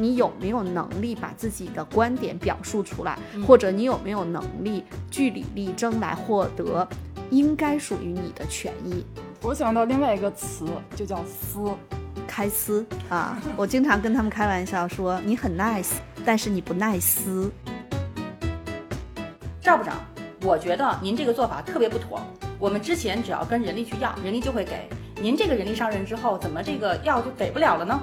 [0.00, 6.88] 你有没有能力把自己的观点表述出来，或者你有没有能力据理力争来获得
[7.30, 9.04] 应该属于你的权益？
[9.42, 10.64] 我想到另外一个词，
[10.96, 11.60] 就叫撕。
[12.26, 13.36] 开撕啊！
[13.56, 15.94] 我经常跟他们开玩笑说，你很 nice，
[16.24, 17.50] 但是你不耐撕。
[19.60, 19.96] 赵部长，
[20.42, 22.20] 我觉得您这个做法特别不妥。
[22.58, 24.88] 我们之前只要跟人力去要，人力就会给。
[25.20, 28.00] 您这个人力上任之后，怎么这个要就给不了了呢？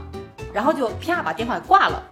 [0.57, 2.03] 然后就啪把电话挂了。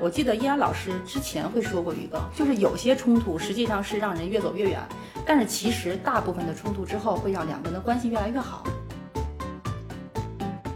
[0.00, 4.80] 我记得依然老师之前会说过一个，就是有些冲突实际上是让人越走越远，
[5.24, 8.64] 但是其实大部分的冲突之后会让两个人的关系越来越好。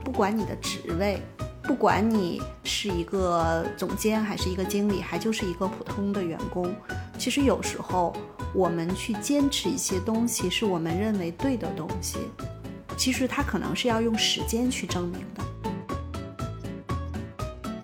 [0.04, 1.20] 不管你的职位，
[1.64, 6.72] 不管你是一个总监还是一个经理，还就是一个普通的员工，
[7.18, 8.14] 其实有时候
[8.54, 12.18] 我们去坚持一些东西，是我们认为对的东西，
[12.98, 15.44] 其实他可能是要用时间去证明的。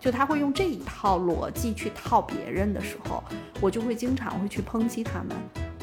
[0.01, 3.23] 就他会用这一套逻辑去套别人的时候，
[3.61, 5.35] 我就会经常会去抨击他们。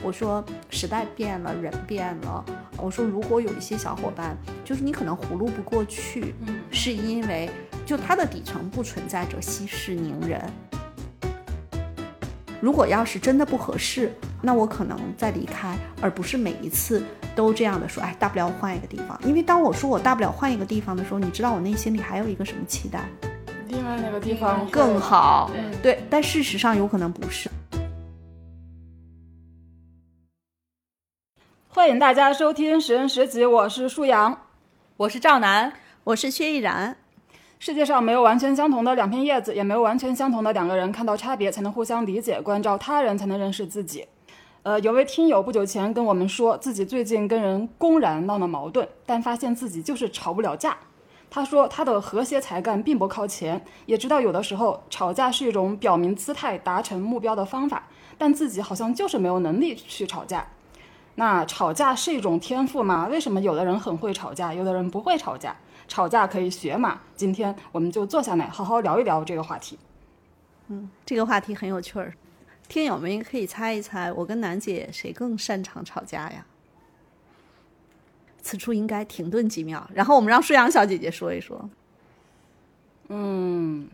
[0.03, 2.43] 我说时代变了，人变了。
[2.77, 6.35] 我说如果有一些小伙伴，就是你可能葫芦不过去，
[6.69, 7.49] 是因为
[7.85, 10.39] 就他的底层不存在着息事宁人。
[12.61, 17.03] 如果要是真的不合适，那我可能再离开，而不是每一次
[17.35, 19.19] 都这样的说，哎，大不了我换一个地方。
[19.25, 22.99] 因为当我说我大不了换一个地方的时候，你知道我内心里还有一个什么期待？
[23.67, 25.49] 另外那个地方更好。
[25.55, 27.49] 嗯对，但事实上有可能不是。
[31.67, 34.37] 欢迎大家收听《十人十集》，我是舒阳，
[34.97, 35.73] 我是赵楠，
[36.03, 36.95] 我是薛逸然。
[37.61, 40.91] 世界上没有完全相同的两片叶子，也没有完全相同的两个人。
[40.91, 44.03] 看到差别，才能互相理解；关照他人，才能认识自己。
[44.63, 50.75] 呃，有位听友不久前跟我们说，自己最近跟人公然闹了矛盾，但发现自己就是吵不了架。
[51.29, 57.83] 他说，他的和谐才干并不靠前，也知道有的时候吵架是一种表明姿态、达成目标的方法，
[58.17, 60.47] 但自己好像就是没有能力去吵架。
[61.13, 63.07] 那吵架是一种天赋吗？
[63.11, 65.55] 为什么有的人很会吵架，有的人不会吵架？
[65.91, 67.02] 吵架可以学嘛？
[67.18, 69.78] 今天我们就坐下来好好聊一聊这个话题。
[70.69, 72.13] 嗯，这个话题很有趣儿，
[72.69, 76.46] 听友们可以猜一猜，我跟楠姐谁更擅长吵架呀？
[78.41, 81.69] 此处应该停顿几秒，然后我们让舒阳小姐姐说一说。
[83.09, 83.90] 嗯，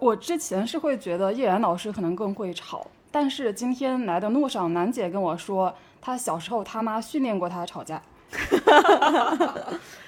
[0.00, 5.72] 我之前是会觉得叶然老师可能更会吵，但是今天来的路上，楠姐跟我说。
[6.00, 8.02] 她小时候，他妈训练过她吵架。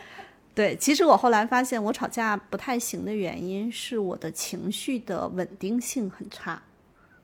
[0.56, 6.62] 对，其实我后来发现，我吵架不太行的原因是我的情绪的稳定性很差，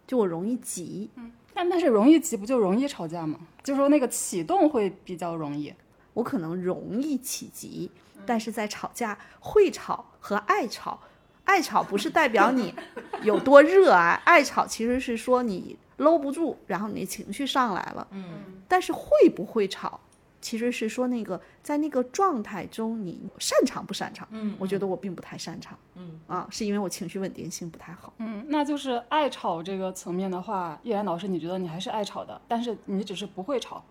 [0.06, 1.09] 就我容易急。
[1.16, 3.41] 嗯，但但是容易急不就容易吵架吗？
[3.65, 5.72] 就说那个启动会比较容易。
[6.12, 7.91] 我可能容易起急，
[8.26, 11.00] 但是在吵架会吵和爱吵，
[11.44, 12.75] 爱吵不是代表你
[13.22, 15.78] 有多热爱，爱吵其实是说你。
[15.98, 18.25] 搂不住，然后你情绪上来了，嗯，
[18.66, 20.00] 但是会不会吵，
[20.42, 24.28] 其实是说那个在那个状态中你擅长不擅长？
[24.32, 28.12] 嗯，我觉得我并不太擅长，嗯啊，是因为我情绪稳定性不太好。
[28.19, 33.82] 嗯，那就是爱吵这个层面的话，叶然老师，你觉得你还是爱吵的，但是你只是不会吵，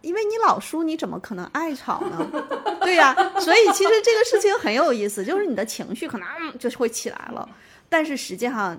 [0.00, 2.30] 因为你老输，你怎么可能爱吵呢？
[2.80, 6.26] 对呀，所以其实这个事情很有意思，就是你的情绪可能
[6.58, 7.48] 就是会起来了，
[7.88, 8.78] 但是实际上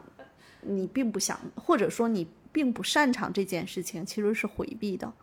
[0.61, 2.25] 你并不想，或者说你。
[2.49, 5.13] 并不擅长这件事情，其实是回避的。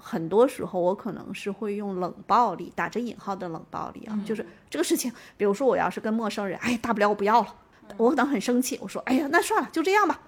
[0.00, 7.54] 嗯，很多时候我可能是会用冷暴力，打着引号的冷暴力啊，就是这个事情，比如说我要是跟陌生人，哎，大不了我不要了，
[7.96, 10.20] 我可能很生气，我说，哎呀，那算了，就这样吧。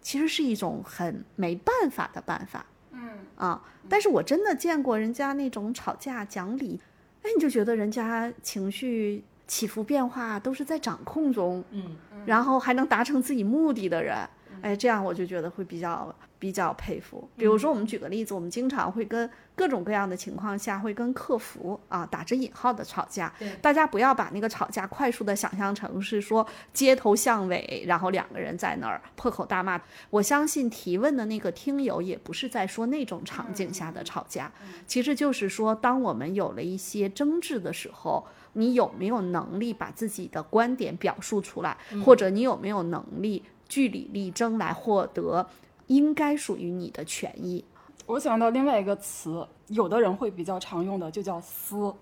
[0.00, 2.66] 其实是一种很没办法的办法。
[2.92, 6.78] 嗯啊，但是我真的见过人家那种吵架讲理，
[7.22, 14.16] 哎，你就觉得人家情绪起伏变化都是在掌控中，嗯，然后还能达成自己目的的人。
[14.62, 17.26] 哎，这样我就觉得会比较比较佩服。
[17.38, 23.32] 比如说，我们举个例子，我们经常会跟各种各样的情况下会跟客服啊打着引号的吵架。
[23.62, 29.80] 大家不要把那个吵架快速的想象成是说街头巷尾，然后两个人在那儿破口大骂。
[30.10, 34.52] 我相信提问的那个听友也不是在说那种场景下的吵架，
[34.86, 43.42] 其实就是说，当我们有了一些争执的时候，你有没有能力把自己的观点表述出来，或者你有没有能力？
[43.66, 45.48] 据理力争来获得
[45.86, 47.64] 应该属于你的权益。
[48.06, 51.92] 我想到另外一个词，有的人会比较常用的，就叫撕，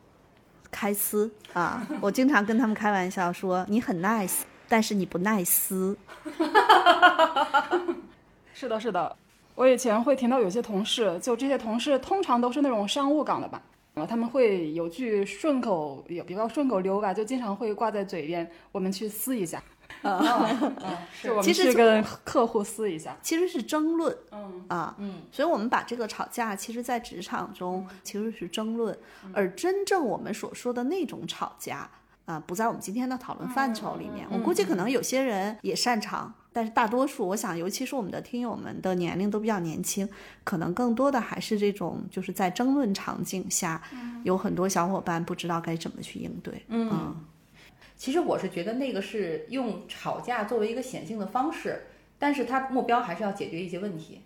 [0.70, 1.86] 开撕啊！
[2.00, 5.96] 我经常跟他们开玩笑说，你很 nice，但是你不耐撕。
[8.52, 9.16] 是的，是的。
[9.54, 13.62] 我以前会听到有些同事，就这些同事通常都是那种商务岗的吧，
[13.94, 19.62] 啊，他们会有句顺口也比较顺口溜吧，就经常会挂在嘴边，我们去撕一下。
[20.02, 20.76] 嗯，
[21.22, 23.16] 就我们其实去跟客户撕一下。
[23.22, 28.96] 其实是争论，嗯啊，嗯，所以我们把这个吵架，其实在职场中其实是争论，
[29.32, 31.88] 而真正我们所说的那种吵架。
[32.24, 34.26] 啊、不在我们今天的讨论范畴里面。
[34.30, 40.08] 我估计可能有些人也擅长，但是大多数，我想，尤其是我们的听友们的年龄都比较年轻，
[40.44, 43.82] 可能更多的还是这种，就是在争论场景下，
[44.22, 46.64] 有很多小伙伴不知道该怎么去应对。
[46.68, 47.14] 嗯
[48.02, 51.86] 其实我是觉得那个是用吵架作为一个显性的方式，
[52.18, 54.22] 但是他目标还是要解决一些问题。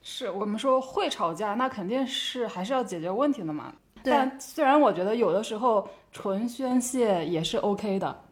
[0.00, 3.74] 是我们说会吵架，那肯定是还是要解决问题的嘛。
[4.04, 8.22] 对但虽然我觉得有的时候纯宣泄也是 OK 的，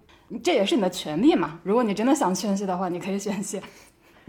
[0.41, 1.59] 这也是你的权利嘛。
[1.65, 3.61] 如果你真的想宣泄的话，你可以宣泄。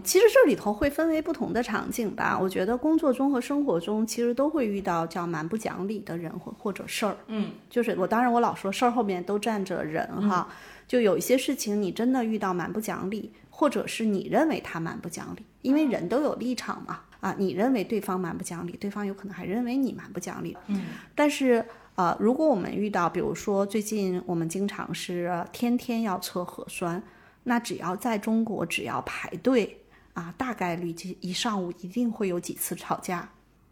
[0.04, 2.38] 其实这里头会分为不同的场景吧。
[2.40, 7.16] 我觉得工作中和生活中其实都会遇到叫蛮不讲理的人或或者事儿。
[7.26, 10.48] 嗯，就是我当然我老说事儿后面都站着人哈，
[10.86, 17.00] 就有一些事情你真的遇到蛮不讲理，或者是你认为他蛮不讲理，因为人都有立场嘛。
[17.20, 20.56] 啊，你认为对方蛮不讲理，对方有可能还认为你蛮不讲理。
[20.68, 20.84] 嗯，
[21.16, 21.64] 但是
[21.96, 27.02] 呃，如果我们遇到，比如说最近我们经常是呃天天要测核酸，
[27.42, 29.80] 那只要在中国只要排队
[30.18, 33.28] 啊，大概率这一上午一定会有几次吵架。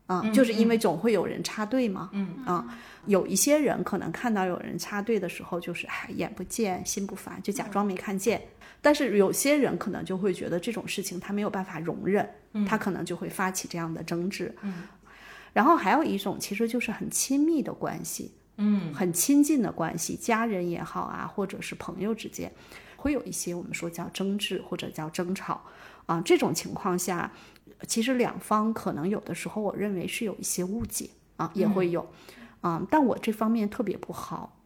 [0.06, 8.40] 啊，就是因为总会有人插队嘛，嗯啊，有一些人可能看到有人插队的时候，就是哎眼不见心不烦，就假装没看见。
[8.80, 12.24] 但是有些人可能就会觉得这种事情他没有办法容忍，
[12.68, 14.54] 他可能就会发起这样的争执。
[14.62, 14.84] 嗯，
[15.52, 22.52] 然后还有一种其实就是很亲密的关系，嗯，很亲近的关系，家人也好啊，或者是朋友之间，
[22.94, 25.60] 会有一些我们说叫争执或者叫争吵
[26.06, 26.20] 啊。
[26.24, 27.30] 这种情况下，
[27.86, 32.08] 其实两方可能有的时候我认为是有一些误解啊，也会有，
[32.62, 34.56] 啊，但我这方面特别不好。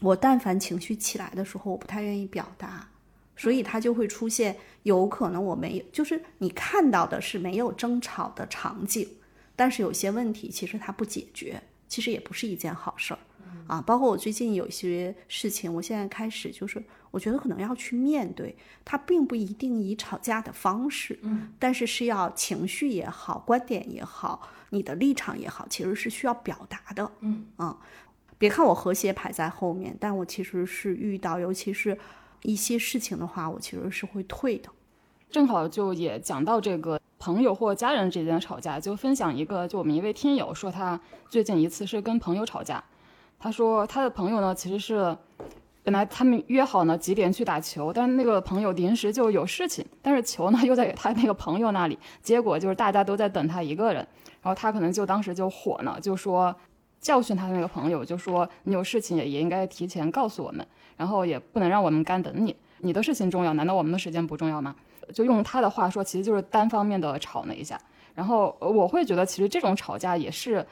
[0.00, 2.88] 我但凡情绪起来的时候，我不太愿意表达，
[3.36, 9.08] 所以它就会出现有可能我没有，就是你看到的是没有争吵的场景，
[9.54, 13.20] 但是有些问题其实它不解决，其实也不是一件好事儿。
[13.68, 27.78] 啊，包括我最近有一些事情，我现在开始就是，我觉得可能要去面对，它并不一定以吵架的方式，嗯，但是是要情绪也好，观点也好，你的立场也好，其实是需要表达的，嗯啊，
[28.38, 31.96] 别看我和谐排在后面，但我其实是遇到，尤其是
[32.42, 34.68] 一些事情的话，我其实是会退的。
[35.30, 42.82] 正好就也讲到这个朋友或家人之间的吵架，就分享一个，就我们一位听友说他最近一次是跟朋友吵架，
[43.38, 45.16] 他说他的朋友呢其实是
[45.84, 54.06] 本来他们约好呢几点去打球，但是那个朋友临时就有事情，但是球呢又在他那个朋友那里，结果就是大家都在等他一个人，
[54.40, 56.54] 然后他可能就当时就火呢，就说
[57.00, 64.74] 教训他的那个朋友，就说你有事情也也应该提前告诉我们，然后也不能让我们干等你，你的事情重要，难道我们的时间不重要吗？
[65.12, 67.78] 就用他的话说，其实就是单方面的吵了一下。
[68.14, 70.64] 然后我会觉得，其实这种吵架也是，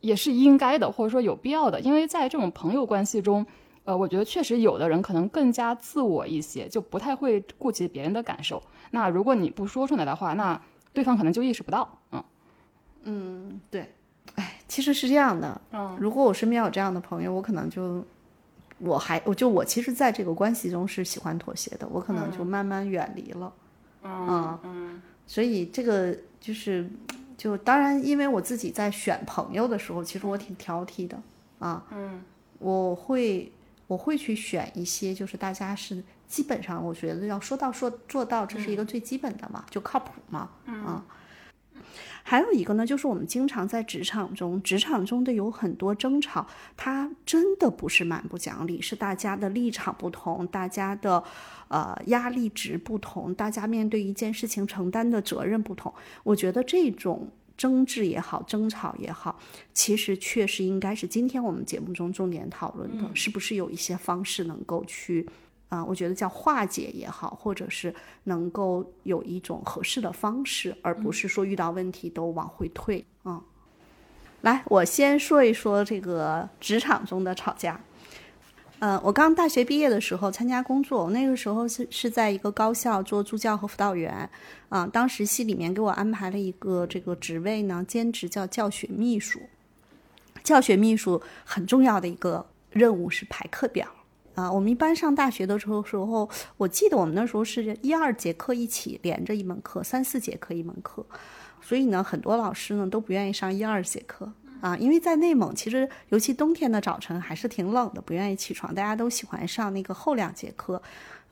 [0.00, 3.46] 也是应该的，或者说有必要的，因为在这种朋友关系中，
[3.84, 8.62] 呃，我觉得确实有的人可能更加自我一些，就不太会顾及别人的感受。
[8.90, 10.60] 那如果你不说出来的话，那
[10.92, 11.98] 对方可能就意识不到。
[12.12, 12.24] 嗯
[13.04, 13.94] 嗯，对，
[14.34, 15.60] 哎，其实是这样的。
[15.72, 18.04] 嗯，如果我身边有这样的朋友，我可能就，
[18.78, 23.52] 我还我就我其实在这个关系中是喜欢妥协的，我可能就慢慢远离了。
[24.02, 26.88] 嗯嗯，所以这个就是，
[27.36, 31.18] 就当然，因为我自己在选朋友的时候，其实我挺挑剔的
[31.58, 31.84] 啊。
[31.92, 32.22] 嗯，
[32.58, 33.50] 我会
[33.90, 40.48] 我会去选一些，就是大家是基本上，我觉得要说到说做到，这是一个最基本的嘛，就靠谱嘛。
[40.66, 41.04] 嗯啊。
[42.22, 51.24] 还有一个呢，就是我们经常在职场中，职场中的有很多争吵，它真的不是蛮不讲理，是大家的立场不同，大家的
[51.66, 55.92] 呃压力值不同，大家面对一件事情承担的责任不同。
[56.22, 57.28] 我觉得这种
[57.60, 59.38] 争执也好，争吵也好，
[59.74, 65.28] 其实确实应该是今天我们节目中重点讨论的，是不是有一些方式能够去。
[65.68, 73.04] 啊，我觉得叫化解也好，或者是能够有一种合适的方式，而不是说遇到问题都往回退。
[73.24, 73.40] 嗯，
[74.40, 77.78] 来，我先说一说这个职场中的吵架。
[78.80, 84.28] 嗯，我刚大学毕业的时候参加工作，我那个时候是是在一个高校做助教和辅导员。
[84.70, 89.38] 啊，当时系里面给我安排了一个这个职位呢，兼职叫教学秘书。
[90.42, 93.86] 教学秘书很重要的一个任务是排课表。
[94.34, 101.04] 啊，我们一般上大学的时候，时候我记得我们那时候是一二节课一起连着一门课，三四节课一门课，
[101.60, 110.82] 所以呢，很多老师呢都不愿意上一二节课啊，因为在内蒙，其实尤其冬天的早晨还是挺冷的，不愿意起床，大家都喜欢上那个后两节课。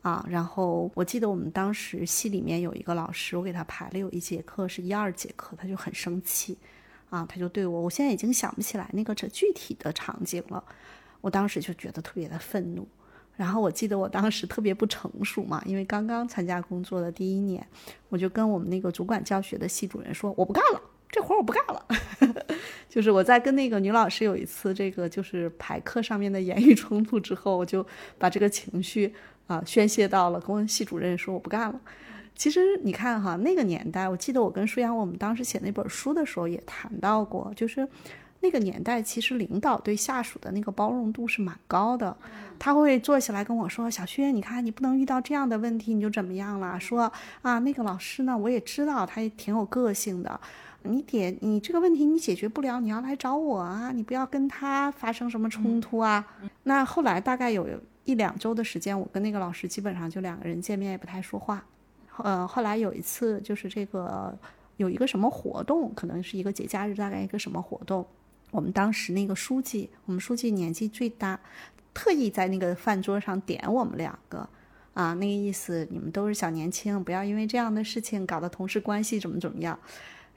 [0.01, 6.57] 啊，然后我记得我们当时系里面有一个老师，我给他排了有一节课是一二节课，他就很生气，
[7.11, 10.63] 啊，他就对我，我现在已经想不起来那个这具体的场景了，
[11.21, 12.87] 我当时就觉得特别的愤怒。
[13.37, 17.67] 然后我记得我当时特别不成熟嘛，因为刚刚参加工作的第一年，
[18.09, 20.81] 我就跟我们那个主管教学的系主任说，我不干了，
[21.11, 21.85] 这活我不干了。
[22.99, 27.87] 就是我在跟那个女老师有一次这个就是排课上面的言语冲突之后，我就
[28.19, 29.15] 把这个情绪。
[29.47, 31.81] 啊，宣泄到了，跟我系主任说我不干了。
[32.35, 37.87] 其实你看哈，那个年代，我记得我跟舒阳我们当时写那本书的时候也谈到过，就是
[38.41, 42.15] 那个年代，其实领导对下属的那个包容度是蛮高的。
[42.59, 46.79] 他会坐下来跟我说：“小薛，你看你不能遇到这样的问题，你就怎么样了？
[46.81, 47.11] 说
[47.43, 50.39] 啊，那个老师呢，我也知道他也挺有个性的。
[50.83, 56.27] 你点你这个问题你解决不了，你要来找我啊，你不要跟他发生什么冲突啊。
[56.63, 57.67] 那后来大概有。
[58.05, 61.63] 一两周的时间，我跟那个老师基本上就两个人见面也不太说话。
[62.17, 64.35] 呃，后来有一次就是这个
[64.79, 68.07] 有一个什么活动，可能是一个节假日，大概一个什么活动。
[68.51, 71.39] 我们当时那个书记，我们书记年纪最大，
[71.93, 74.49] 特意在那个饭桌上点我们两个，
[74.95, 79.79] 啊，那个意思你们都是小年轻，不要因为这样的事情搞得同事关系怎么怎么样。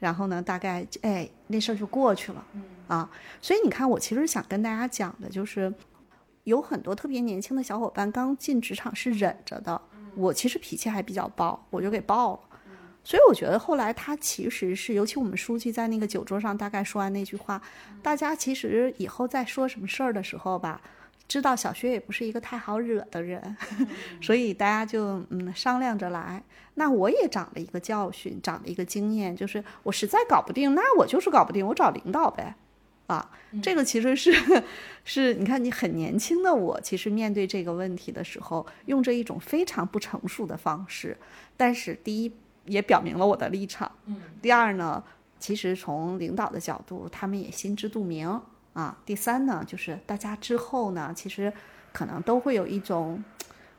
[0.01, 2.45] 然后呢，大概哎那事儿就过去了。
[2.89, 3.09] 啊，
[3.41, 5.73] 所以你看，我其实想跟大家讲的就是。
[6.45, 9.79] 有很多特别年轻的小伙伴刚进职场是忍着的，
[10.15, 12.39] 我其实脾气还比较暴，我就给爆了。
[13.03, 17.61] 所以我觉得后来他其实是，尤其我们书记在那个酒桌上大概说完那句话，
[18.01, 20.81] 大家其实以后再说什么事儿的时候吧，
[21.31, 23.55] 知道小薛也不是一个太好惹的人，
[24.21, 26.43] 所以大家就嗯商量着来。
[26.73, 32.53] 那我也长了一个教训，长了一个经验，就是我实在搞不定，那我就是搞不定，我找领导呗。
[33.07, 33.31] 啊，
[33.63, 34.33] 这个其实是，
[35.05, 41.15] 是你看你很年轻的我，其实面对这个问题的时候，用着一种非常不成熟的方式。
[41.55, 42.33] 但是第一
[42.65, 44.19] 也表明了我的立场，嗯。
[44.41, 45.01] 第二呢，
[45.39, 48.41] 其实从领导的角度，他们也心知肚明
[48.73, 48.97] 啊。
[49.05, 51.51] 第三呢，就是大家之后呢，其实
[51.91, 53.23] 可能都会有一种，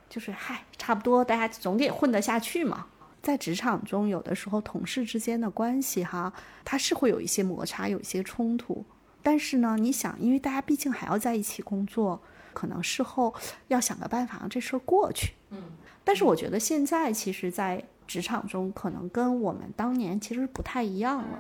[0.09, 2.87] 就是嗨，差不多大家总得混得下去嘛。
[3.23, 6.33] 在职场中，有的时候同事之间的关系哈，
[6.65, 8.85] 它是会有一些摩擦，有一些冲突。
[9.23, 12.21] 但是呢，你想，因为大家毕竟还要在一起工作，
[12.53, 13.33] 可能事后
[13.69, 15.35] 要想个办法让这事儿过去。
[15.51, 15.63] 嗯，
[16.03, 21.39] 但是我觉得现在其实，在职场中，可能跟我们当年其实不太一样了。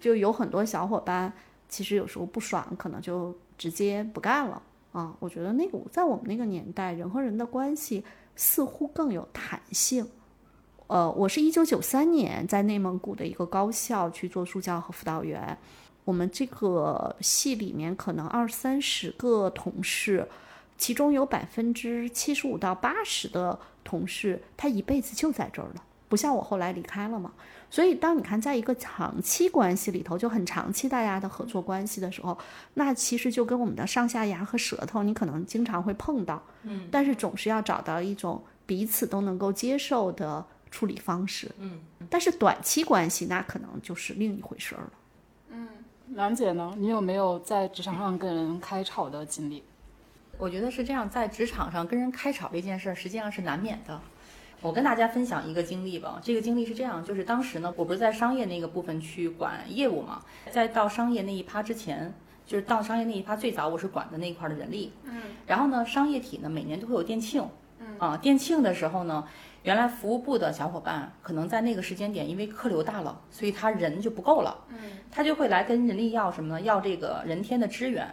[0.00, 1.30] 就有很多小伙伴，
[1.68, 5.14] 其实有时候不爽，可能就直接不干了啊。
[5.20, 10.08] 我觉得那个在我们那个年代，人和人的关系似乎更有弹性。
[10.86, 15.58] 呃，我是一九九三年在内蒙古的一个高校去做助教和辅导员。
[16.04, 20.26] 我们这个系里面可能二三十个同事，
[20.78, 27.34] 其中有百分之七十五到八十的同事，他一辈子就在这儿了，不像我后来离开了嘛。
[27.70, 32.36] 所以，当你看在一个长期关系里头，就很长期大家的合作关系的时候，
[32.74, 41.80] 那其实就跟我们的上下牙和舌头，你可能经常会碰到，嗯，但是总是要找到一种彼此都能够接受的处理方式，嗯。
[42.08, 44.90] 但是短期关系，那可能就是另一回事儿了。
[45.50, 45.68] 嗯
[46.14, 46.72] 兰姐呢？
[46.78, 49.62] 你有没有在职场上跟人开吵的经历？
[50.38, 54.00] 我觉得是这样，在职场上跟人开吵这件事儿，实际上是难免的。
[54.60, 56.20] 我跟大家分享一个经历吧。
[56.22, 62.12] 这个经历是这样，就是当时呢，我不是在商业那个部分去管业务嘛，在到商业那一趴之前，
[62.46, 64.92] 就是到商业那一趴最早，我是管的那一块的人力。
[65.04, 65.22] 嗯。
[65.46, 67.46] 然后呢，商业体呢每年都会有店庆。
[67.78, 67.98] 嗯。
[67.98, 69.26] 啊，店庆的时候呢。
[69.64, 74.56] 原来服务部的小伙伴可能在那个时间点，因为客流大了，所以他人就不够了。
[74.68, 74.78] 嗯，
[75.10, 76.60] 他就会来跟人力要什么呢？
[76.60, 78.08] 要这个人天的支援。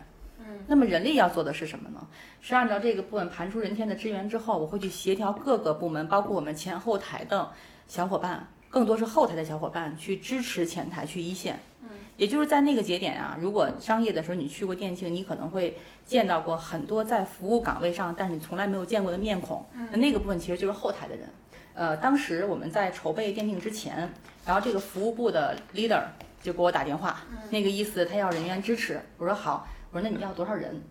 [0.55, 2.07] 嗯，那么人力要做的是什么呢？
[2.41, 7.51] 是按照这个部分盘出人天的资源之后，我会去协调各个部门，包括我们前后台的
[7.87, 11.59] 小伙伴，更多是后台的小伙伴去支持前台去一线。
[11.83, 19.65] 嗯，也就是在那个节点啊，如果商业的时候你去过店庆，你可能会见到过很多在服务岗位上，但是你从来没有见过的面孔。
[19.73, 21.27] 嗯，那个部分其实就是后台的人。
[21.73, 24.09] 呃，当时我们在筹备电竞之前，
[24.45, 26.01] 然后这个服务部的 leader
[26.41, 29.01] 就给我打电话，那个意思他要人员支持。
[29.17, 30.81] 我说好，我说那你要多少人？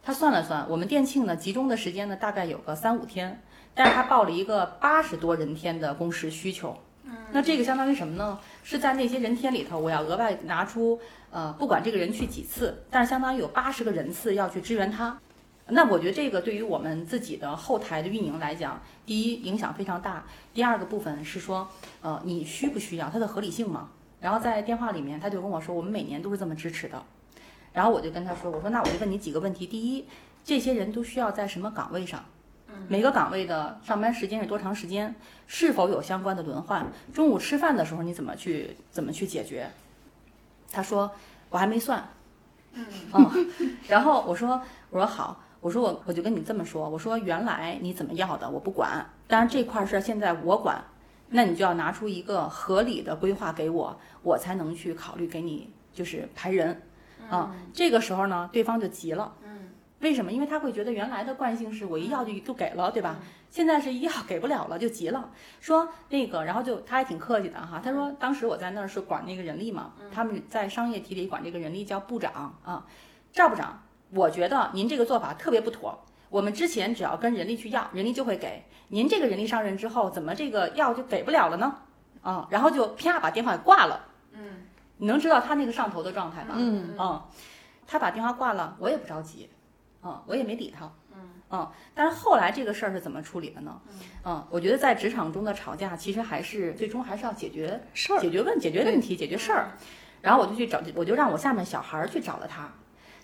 [0.00, 3.42] 他算了算，我们店庆呢集中的时间呢大概有个三五天，
[3.74, 6.78] 但是他报了一个八十多人天的工时需求。
[7.32, 8.38] 那这个相当于什么呢？
[8.62, 11.00] 是在那些人天里头，我要额外拿出
[11.32, 15.18] 呃，不管这个人去几次，但是相当于有八十个人次要去支援他。
[15.66, 21.66] 那我觉得这个对于我们自己的后台的运营来讲，第一影响非常大，第二个部分是说，
[22.02, 23.88] 呃，你需不需要它的合理性嘛？
[24.20, 27.02] 然后在电话里面他就跟我说，我们每年都是这么支持的。
[27.74, 30.06] 然后我就跟他说，我说那我就问你几个问题，第一，
[30.42, 32.24] 这些人都需要在什么岗位上？
[32.88, 35.14] 每个岗位的上班时间是多长时间？
[35.46, 36.86] 是否有相关的轮换？
[37.12, 39.68] 中午吃饭的时候你怎么去怎么去解决？
[40.72, 41.10] 他说
[41.50, 42.08] 我还没算，
[42.74, 43.46] 嗯，
[43.88, 50.82] 然后我说我说好，我说我我就跟你这么说，我说原来你怎么要的我不管，当然这块事儿现在我管，
[51.28, 56.82] 那你就要拿出一个合理的规划给我，我才能去考虑给你就是排人，
[57.30, 59.32] 啊，这个时候呢，对方就急了。
[59.44, 59.50] 嗯
[60.00, 60.30] 为什么？
[60.30, 63.16] 因为他会觉得原来的惯性是我一要就就给了，对吧？
[63.48, 67.80] 现在是一要给不了了就急了，说那个，然后就他还挺客气的哈。
[67.82, 72.84] 他说当时我在那儿是管那个人力嘛，他们在商业体里管这个人力叫部长啊，
[73.32, 75.98] 赵部长，我觉得您这个做法特别不妥。
[76.28, 78.62] 我们之前只要跟人力去要，人力就会给。
[78.88, 81.78] 您这个人力上任之后，怎么这个要就给不了了呢？
[82.20, 84.04] 啊，然后就啪把电话给挂了。
[84.32, 84.66] 嗯，
[84.98, 86.54] 你能知道他那个上头的状态吧？
[86.56, 87.22] 嗯嗯，
[87.86, 89.48] 他把电话挂了，我也不着急。
[90.02, 90.84] 嗯，我也没理他。
[91.14, 91.20] 嗯
[91.50, 93.80] 嗯，但是后来这个事儿是怎么处理的呢？
[94.24, 99.72] 嗯，我觉得在职场中的吵架，其实还是最终还是要解决事儿、解决问、解决问题、解决事儿。
[100.20, 102.68] 然后我就去找，我就让我下面小孩儿去找了他，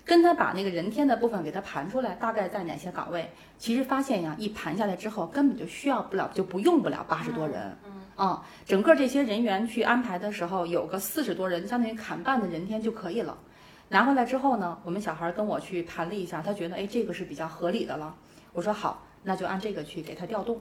[0.05, 3.31] 跟他把那个人天的部分给他盘出来，大概在哪些岗位。
[3.59, 7.77] 其实发现呀，一盘下来之后，根本就需要不了，就不用不了八十多人。
[7.85, 8.00] 嗯，
[8.67, 13.37] 整个这些人员去安排的时候，有个四十多人，相当于砍半的人天就可以了。
[13.89, 18.15] 拿回来之后呢，我们小孩跟我去盘了一下，他觉得哎这个是比较合理的了。
[18.53, 20.61] 我说好，那就按这个去给他调动。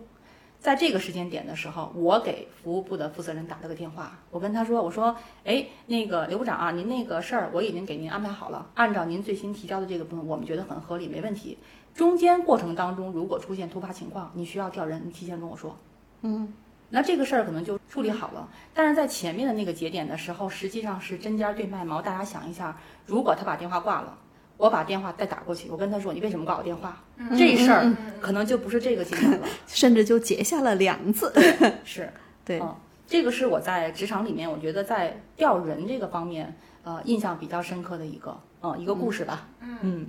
[0.59, 11.57] 在这个时间点的时候，我给服务部的负责人打了个电话，我跟他说，我说哎那个刘部长啊，您那个事儿我已经给您安排好了，按照您最新提交的这个部分，我们觉得很合理，没问题。
[11.93, 15.77] 中间过程当中如果出现突发情况，你需要调人，你提前跟我说。
[16.21, 16.51] 嗯。
[16.91, 22.01] 那这个事儿可能就处理好了，但是在前面的那个节点的时候，实际上是针尖对麦芒。
[22.01, 24.17] 大家想一下，如果他把电话挂了，
[24.57, 27.01] 我把电话再打过去，我跟他说：“你为什么挂我电话？”
[27.37, 31.31] 这事儿可能就不是这个节点了， 甚至就结下了梁子。
[31.85, 32.11] 是，
[32.43, 32.61] 对，
[33.07, 39.47] 这个是我在职场里面，我觉得在调人这个方面，呃，印象比较深刻的一个，嗯，一个故事吧。
[39.81, 40.07] 嗯，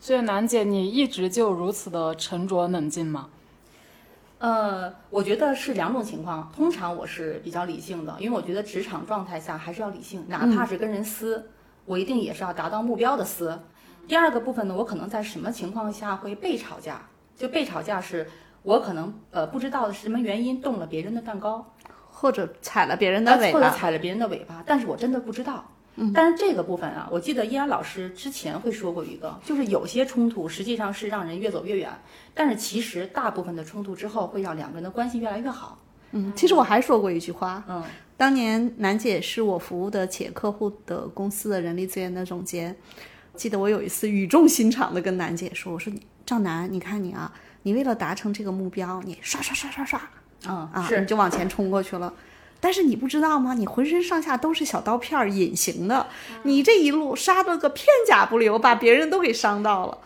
[0.00, 3.28] 所以楠姐，你一直就如此的沉着冷静吗？
[4.42, 6.50] 呃，我觉得是两种情况。
[6.52, 11.48] 通常我是比较理性的，因为我觉得职场状态下还是要理性，哪怕是跟人撕，
[11.84, 13.56] 我一定也是要达到目标的撕。
[14.08, 17.02] 第二个部分呢，我可能在什么情况下会被吵架？
[17.36, 18.28] 就被吵架是，
[18.64, 21.72] 我可能呃不知道的是什么原因动了别人的蛋糕，
[22.10, 25.64] 或者踩了别人的尾巴，或者踩了别人的尾巴，但是我真的不知道。
[26.14, 31.90] 但是这个部分啊，我记得依然老师之前会说过一个，就是有些冲突实际上是让人越走越远，
[32.32, 35.78] 但是其实大部分的冲突之后会让两个人的关系越来越好。
[36.12, 37.82] 嗯，其实我还说过一句话，嗯，
[38.16, 42.74] 当年楠姐是我服务的企业客户的公司的人力资源的总监，
[43.34, 45.92] 记得我有一次语重心长的跟楠姐说，我说
[46.24, 47.30] 赵楠，你看你啊，
[47.62, 50.00] 你为了达成这个目标，你刷刷刷刷刷，
[50.46, 52.12] 嗯啊，是你就往前冲过去了。
[52.62, 53.54] 但是你不知道吗？
[53.54, 56.06] 你浑身上下都是小刀片儿，隐形的。
[56.44, 59.98] 你这一路杀了个片甲不留，把别人都给伤到了。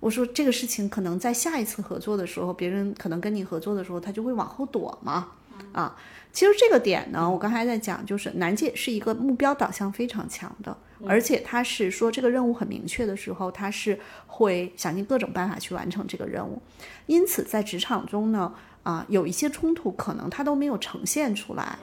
[0.00, 5.28] 我说这个事情可能在下一次合作的时候，别人可能跟你合作的时候，他就会往后躲嘛。
[5.72, 5.94] 啊，
[6.32, 10.74] 其实这个点呢，我刚才在讲，就是南界是一个目标导向非常强的，
[11.06, 16.62] 而且他是说这个任务很明确的时候，他是会想尽各种办法去完成这个任务。
[17.06, 21.76] 因此在职场中呢，啊，有一些冲突可能他都没有呈现出来。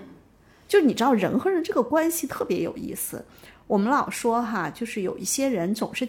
[0.67, 3.23] 就你知道人和人这个关系特别有意思，
[3.67, 6.07] 我们老说哈，就是有一些人总是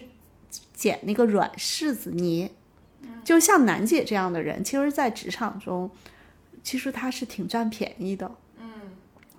[0.73, 2.51] 捡那个软柿子捏，
[3.23, 5.89] 就像楠姐这样的人，其实，在职场中，
[6.63, 8.67] 其实他是挺占便宜的，嗯，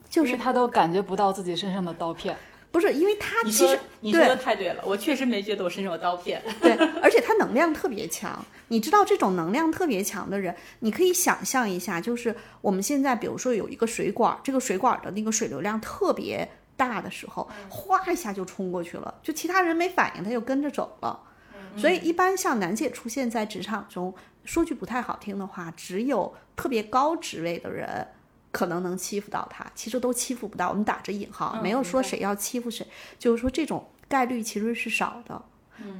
[0.08, 2.36] 就是他都感觉不到自己身上的刀片。
[2.70, 6.42] 不是因为他其实你说的太对了，我确实没觉得我身上有刀片。
[6.60, 8.44] 对，而且他能量特别强。
[8.68, 21.18] 你知道这种能量特别强的人，你可以想象一下，就是我们现在比如说有一个水管，这个水管的那个水流量特别大的时候，哗一下就冲过去了，就其他人没反应，他就跟着走了。
[21.76, 28.06] 所以一般像楠姐出现在职场中，说句不太好听的话，只有特别高职位的人。
[28.50, 30.70] 可能能欺负到他，其实都欺负不到。
[30.70, 32.86] 我们打着引号，没有说谁要欺负谁，
[33.18, 35.42] 就是说这种概率其实是少的。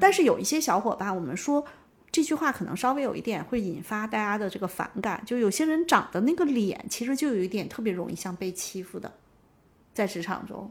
[0.00, 1.64] 但是有一些小伙伴，我们说
[2.10, 5.22] 这句话可能稍微有一点会引发大家的这个反感。
[5.24, 9.12] 就有些人长的那个脸，其实就有一点特别容易像被欺负的，
[9.94, 10.70] 在职场中，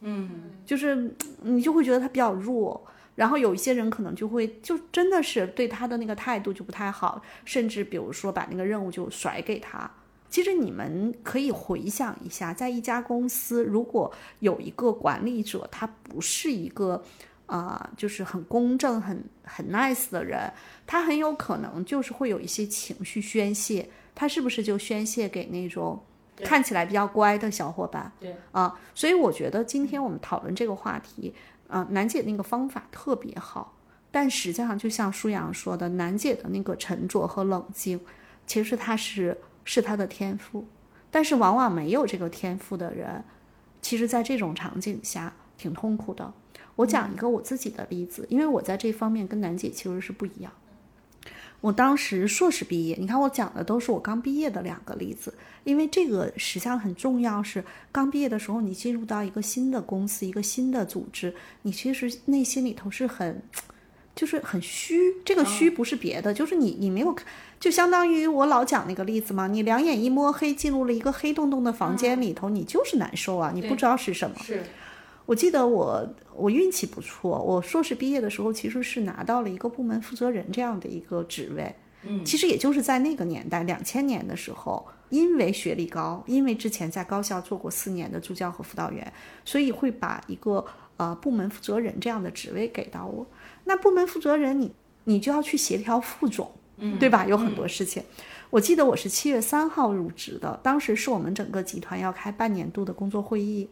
[0.00, 2.84] 嗯，就是你就会觉得他比较弱。
[3.14, 9.88] 然后有一些人可能就会就真的是对他的那个态度就不太好，甚至比如说把那个任务就甩给他。
[10.34, 17.00] 其实你们可以回想一下，在一家公司，如果有一个管理者，他不是一个，
[17.46, 20.52] 啊、就是很公正、很很 nice 的人，
[20.88, 26.02] 他很有可能就是会有一些情绪宣泄，他是不是就宣泄给那种
[26.38, 28.10] 看起来比较乖的小伙伴？
[28.18, 31.32] 对啊，所以我觉得今天我们讨论这个话题，
[31.68, 33.72] 啊，楠姐那个方法特别好，
[34.10, 38.00] 但实际上就像舒阳说的，楠姐的那个沉着和冷静，
[38.48, 40.66] 其实她是是他的天赋，
[41.10, 43.24] 但是往往没有这个天赋的人，
[43.82, 46.32] 其实在这种场景下挺痛苦的。
[46.76, 50.52] 我讲一个我自己的例子，因为我在这方面跟楠姐其实是不一样。
[51.60, 57.42] 我当时硕士毕业，你看我讲的都是我刚毕业的两个例子，因为这个实际上很重要。
[57.42, 63.40] 是刚毕业的时候，你进入到一个新的公司、一个新的组织，你其实内心里头是很，
[64.14, 64.94] 就是很虚。
[65.24, 67.26] 这个虚不是别的，就是你你没有看，
[67.64, 74.36] 就相当于我老讲那个例子嘛，你两眼一摸黑进入了一个黑洞洞的房间里头，你就是难受啊，你不知道是什么。
[74.42, 74.62] 是
[75.24, 81.74] 我记得我我运气不错，我硕士毕业的时候其实是拿到了一个部门负责人这样的一个职位。
[82.02, 89.10] 嗯，其实也就是在那个年代，两千年的时候，因为学历高，因为之前在高校做过四年的助教和辅导员，
[89.42, 90.62] 所以会把一个
[90.98, 93.26] 呃部门负责人这样的职位给到我。
[93.64, 94.74] 那部门负责人你
[95.04, 97.24] 你就要去协调副总，嗯对吧？
[97.26, 98.02] 有很多事情。
[98.50, 103.68] 我记得我是七月三号入职的，当时是我们整个集团要开半年度的工作会议，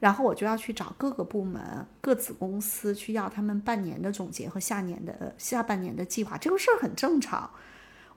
[0.00, 7.50] 然后我就要去找各个部门、各子公司去要他们半年的总结和下年的下半年的计划，这个事儿很正常。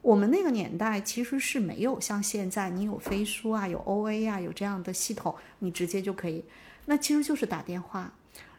[0.01, 6.45] 我们那个年代其实是没有像现在，你有飞书啊，有 OA 啊，有这样的系统，你直接就可以。
[6.85, 8.13] 那其实就是打电话，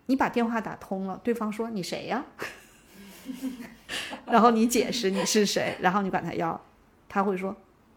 [0.06, 2.26] 你把电话打通了，对方说你谁呀？
[4.26, 6.60] 然后你解释你是谁，然后你管他要，
[7.08, 7.56] 他会说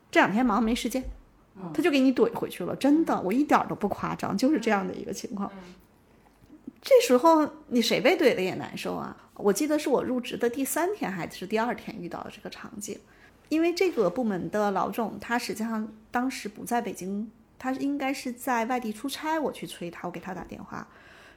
[0.09, 1.03] 这两天忙没时间，
[1.73, 2.75] 他就给你怼回去了。
[2.75, 5.51] 真的，我一点儿都不夸张，就是这样的一个情况。
[6.81, 9.15] 这时候你谁被怼的也难受啊！
[9.35, 12.97] 我记得是我入职的第三天还是第二天遇到的这个场景，
[13.49, 20.87] 因为这个部门的老总他实际上当时不在北京，他应该是在外地出差，我去催他，我给他打电话，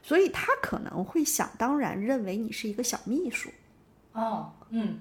[0.01, 3.51] 所以他可能会想当然认为你是一个小秘书。
[4.15, 4.97] 哦，嗯，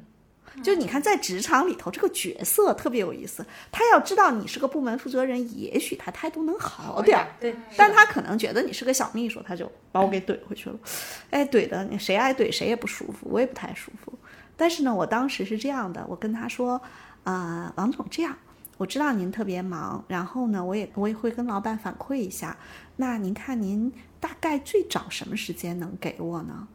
[0.62, 3.46] 就你看，在职场里头，这个角色特别有意思。
[3.72, 10.76] 他要知道你是个部门负责人，也许他态度能好点儿，对，但他可能觉得你是个小秘书，他就把我给怼回去了。
[11.30, 14.12] 哎，怼的你谁挨怼谁也不舒服，我也不太舒服。
[14.56, 16.80] 但是呢，我当时是这样的，我跟他说，
[17.22, 18.36] 啊、王总，这样，
[18.76, 22.56] 我知道您特别忙，然后呢，我也我也会跟老板反馈一下。
[22.96, 26.68] 那您看您大概最早什么时间能给我呢？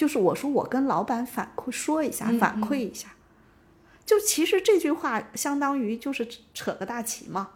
[0.00, 3.08] 就是我说我跟老板反馈说一下，嗯反馈一下。
[4.06, 7.50] 就其实这句话相当于就是扯个大旗嘛。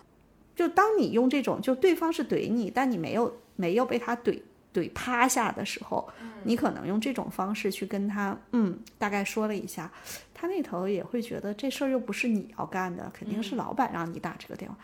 [0.55, 4.43] 就当你用这种，就对方是怼你，但你没有没有被他怼
[4.75, 6.07] 怼趴下的时候，
[6.43, 9.91] 你可能用这种方式去跟他，嗯，大概说了一下，
[10.35, 14.77] 他那头也会觉得这事儿又不是你要干的，肯定是老板让你打这个电话。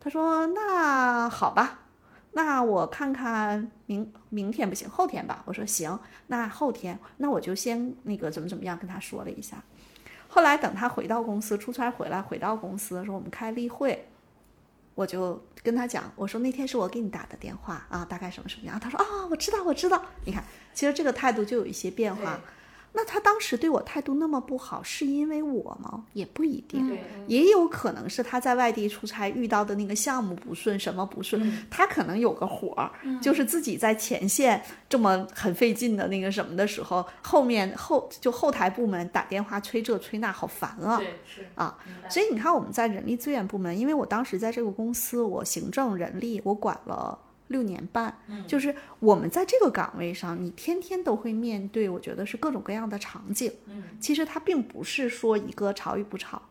[0.00, 1.81] 他说：“那好吧，
[2.32, 9.62] 那我看看明明天不行，后天吧。”我说：“行，那后天，那我就先那个怎么怎么样跟他说了一下。”
[10.28, 14.08] 后来等他回到公司出差回来，回到公司的时候，我们开例会，
[14.94, 18.80] 我就跟他讲，我说那天是我给你打的电话啊，大概什么什么样。
[18.80, 20.02] 他说啊、我知道，我知道。
[20.24, 20.42] 你看，
[20.72, 22.40] 其实这个态度就有一些变化。
[22.94, 26.04] 那他当时对我态度那么不好，是因为我吗？
[26.12, 26.86] 也不一定。
[26.86, 32.90] 对，也有可能是他在外地出差遇到的那个项目不顺，什么不顺，嗯他可能有个活儿，
[33.22, 40.98] 就是自己在前线这么很费劲的那个什么的时候，后面后就后台部门打电话催这催那，好烦啊。
[40.98, 41.76] 对，是啊，
[42.10, 47.18] 所以你看我们在人力资源部门，因为我当时在这个公司，我行政人力我管了。
[47.52, 53.52] 六年半，就是我们在这个岗位上，你天天都会面对，我觉得是各种各样的场景。
[53.66, 56.42] 嗯，其实它并不是说一个吵与不吵。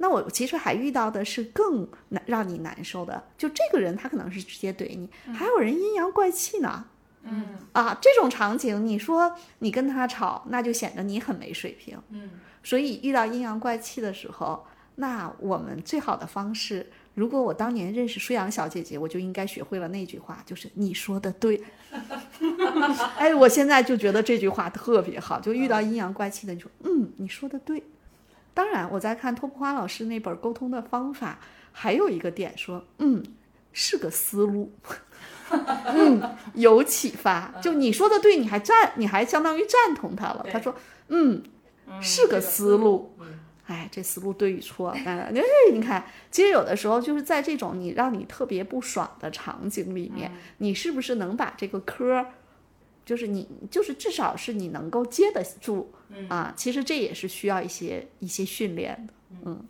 [0.00, 6.84] 那我其实还遇到的是更难让你难受的，就这个人他可能是直接怼你，还有人阴阳怪气呢。
[7.24, 12.00] 嗯啊，这种场景，你说你跟他吵，那就显得你很没水平。
[12.10, 12.30] 嗯，
[12.62, 21.60] 所以遇到阴阳怪气的时候，那我们最好的方式，如果我当年认识舒阳小姐姐，我就应该学会了那句话，就是你说的对。
[23.18, 27.82] 哎，我现在就觉得这句话特别好，就遇到阴阳怪气的，你说嗯，你说的对。
[28.54, 31.40] 当然，我在看托普花老师那本《沟通的方法》，
[31.72, 33.20] 还有一个点说，嗯，
[33.72, 34.72] 是个思路。
[35.50, 36.22] 嗯，
[36.54, 37.52] 有启发。
[37.60, 40.46] 就你说的对，你还赞，你还相当于赞同他了。
[40.52, 40.72] 他说，
[41.08, 41.42] 嗯，
[42.00, 43.12] 是个思路。
[43.68, 45.32] 哎，这思路对与错，哎，哎，
[45.72, 52.32] 你看，其实有的时候就是在这种你让你特别不爽的场景里面，你是不是能把这个科儿
[53.04, 55.92] 就是你就是至少是你能够接得住，
[56.28, 59.12] 啊，其实这也是需要一些一些训练的，
[59.44, 59.64] 嗯。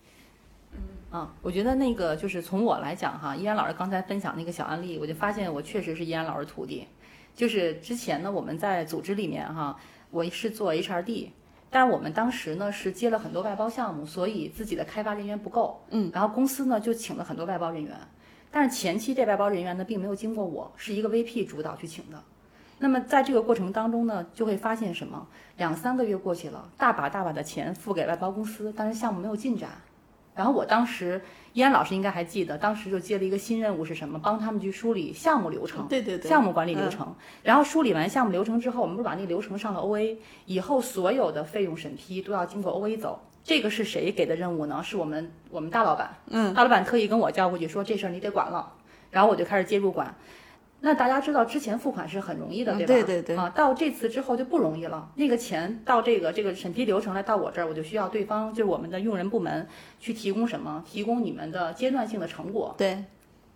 [1.11, 6.87] 啊，我觉得那个就是从我来讲哈，依然老师刚才分享那个小案例，我就发现我确实是依然老师徒弟。
[7.35, 9.75] 就是之前呢，我们在组织里面哈，
[10.11, 11.31] 我是做 HRD，
[11.71, 17.95] 但是我们当时呢是接了很多外包项目，所以自己的开发人员不够，嗯，然后公司呢就请了很多外包人员，
[18.51, 22.23] 但是前期这外包人员呢并没有经过我，是一个 VP 主导去请的。
[22.79, 25.27] 那么在这个过程当中呢，就会发现什么？
[25.57, 29.71] 两三个月过去了，大把大把的钱付给外包公司，但是项目没有进展。
[30.39, 31.21] 然后我当时，
[31.53, 34.21] 依然老师应该还记得，当时就接了一个新任务是什么？
[34.23, 37.13] 帮他们去梳理项目流程，对对对，项目管理流程。
[37.43, 43.21] 然后梳理完项目流程之后，我们不是把那个流程上了 OA，以后所有的费用审批都要经过 OA 走。
[43.43, 44.81] 这个是谁给的任务呢？
[44.81, 48.73] 是我们我们大老板，嗯，大老板特意跟我叫过去说这事儿你得管了，
[49.11, 50.15] 然后我就开始介入管。
[50.81, 52.87] 那大家知道之前付款是很容易的，对吧？
[52.87, 53.37] 对对对。
[53.37, 55.11] 啊，到这次之后就不容易了。
[55.17, 59.67] 那个钱到这个这个审批流程来到我这儿，我就需要对方就是我们的用人部门
[59.99, 60.85] 去提供什么？
[60.87, 62.75] 提供你们的阶段性的成果。
[62.79, 63.05] 对，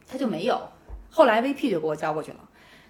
[0.07, 0.61] 他就没有。
[1.11, 2.39] 后来 VP 就给我交过去了，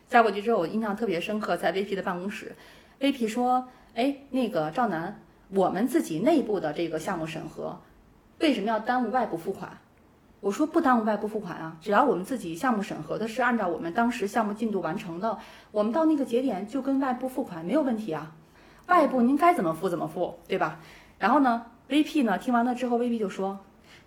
[0.09, 2.57] 交过去之后我印象特别深刻，在 VP 的办公室
[3.01, 7.79] ，VP 说：“哎，那个赵楠，我们自己内部的这个项目审核，
[8.39, 9.77] 为什么要耽误外部付款？”
[10.43, 15.39] 我说不耽误外部付款啊，只要我们自己项目审核的是按照我们当时项目进度完成的，
[15.71, 18.33] 我们到那个节点就跟外部付款没有问题啊。
[18.89, 20.81] 外部您该怎么付怎么付，对吧？
[21.17, 23.57] 然后呢，VP 呢听完了之后，VP 就说，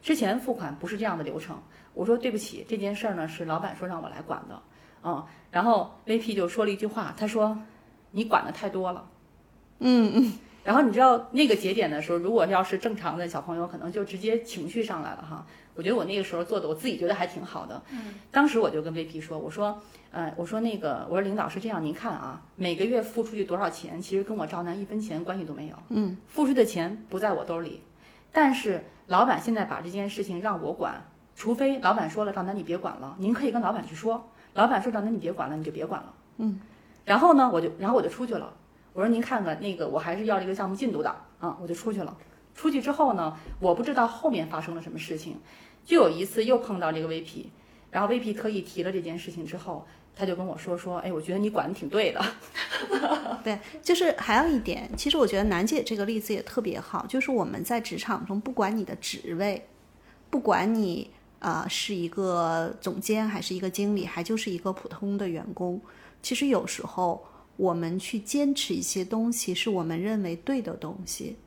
[0.02, 1.58] 之前付款不是这样的流程。
[1.94, 4.62] 我说对不起，这件事儿呢是老板说让我来管的，
[5.04, 5.24] 嗯。
[5.52, 7.58] 然后 VP 就说了一句话，他说
[8.12, 9.08] 你管的太多了，
[9.80, 10.34] 嗯嗯。
[10.66, 15.48] 然后你知道那个节点的时候，如果要是正常的小朋友，可能就直接情绪上来了哈。
[15.76, 17.82] 我觉得我那个时候做的，我自己觉得还挺好的。
[17.92, 25.76] 嗯，当时我就跟 VP 说，我说，呃，我说那个，我说领导是这样，您看啊，每个月付出去多少钱，其实跟我赵楠一分钱关系都没有。
[25.90, 27.82] 嗯，付出的钱不在我兜里，
[28.32, 36.14] 但是老板现在把这件事情让我管，除非老板说了，赵楠你别管了，您可以跟老板去说，老板说赵楠你别管了，你就别管了。
[36.38, 36.60] 嗯，
[37.04, 38.54] 然后呢，我就，然后我就出去了。
[38.94, 42.16] 我说您看看那个，我还是要这个项目进度的啊，我就出去了。
[42.54, 45.38] 出去之后呢，我不知道后面发生了什么事情。
[45.86, 47.46] 就有一次又碰到这个 VP，
[47.92, 52.26] 然后 VP 特意提了这件事情之后，他就跟我说说，哎，我觉得你管的挺对的。
[53.44, 59.64] 对，就是还有一点，其实我觉得楠姐这个例子也特别好，就是我们在职场中，不管你的职位，
[60.32, 65.80] 不管你啊是一个总监还是一个经理，还就是一个普通的员工，
[66.24, 67.24] 其实有时候
[67.58, 71.38] 我们去坚持一些东西，是我们认为对的东西，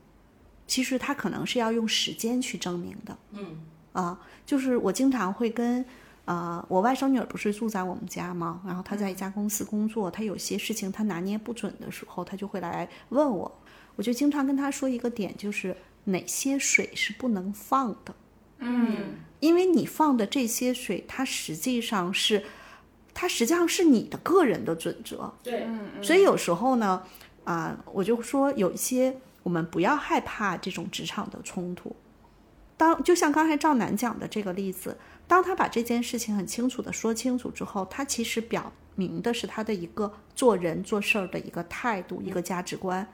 [0.65, 3.17] 其实它可能是要用时间去证明的。
[3.31, 3.59] 嗯。
[3.91, 5.83] 啊，就是我经常会跟，
[6.25, 8.61] 呃，我外甥女儿不是住在我们家吗？
[8.65, 13.59] 然后她在一家公司工作，她有些事情她拿捏不准的时候，她就会来问我。
[13.95, 15.75] 我就经常跟她说一个点，就是
[16.05, 18.15] 哪些水是不能放的。
[18.59, 22.43] 嗯，因为你放的这些水，它实际上是，
[23.13, 25.33] 它实际上是你的个人的准则。
[25.41, 25.67] 对，
[26.01, 27.03] 所以有时候呢，
[27.43, 31.95] 啊，我就说有一些我们不要害怕这种职场的冲突。
[32.79, 43.05] 当就像刚才赵楠讲的这个例子，当他把这件事情很清楚的说清楚之后，他其实表明的是他的一个做人做事儿的一个态度，一个价值观。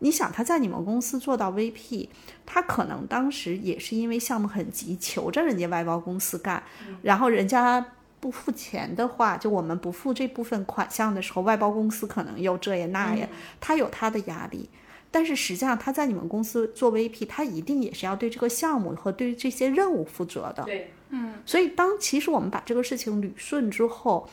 [0.00, 2.10] 你想他在你们公司做到 VP，
[2.44, 6.62] 他可能当时也是因为项目很急，求着人家外包公司干，
[7.00, 7.82] 然后人家
[8.20, 13.26] 不付钱的话，就我们不付这部分款项的时候，外包公司可能又这呀那呀，
[13.58, 14.68] 他有他的压力。
[15.10, 20.62] 但是实际上，他在你们公司做 VP，他一定也是要对这个项目和对这些任务负责的。
[20.64, 21.34] 对，嗯。
[21.46, 24.28] 所以，当其实我们把这个事情捋顺之后，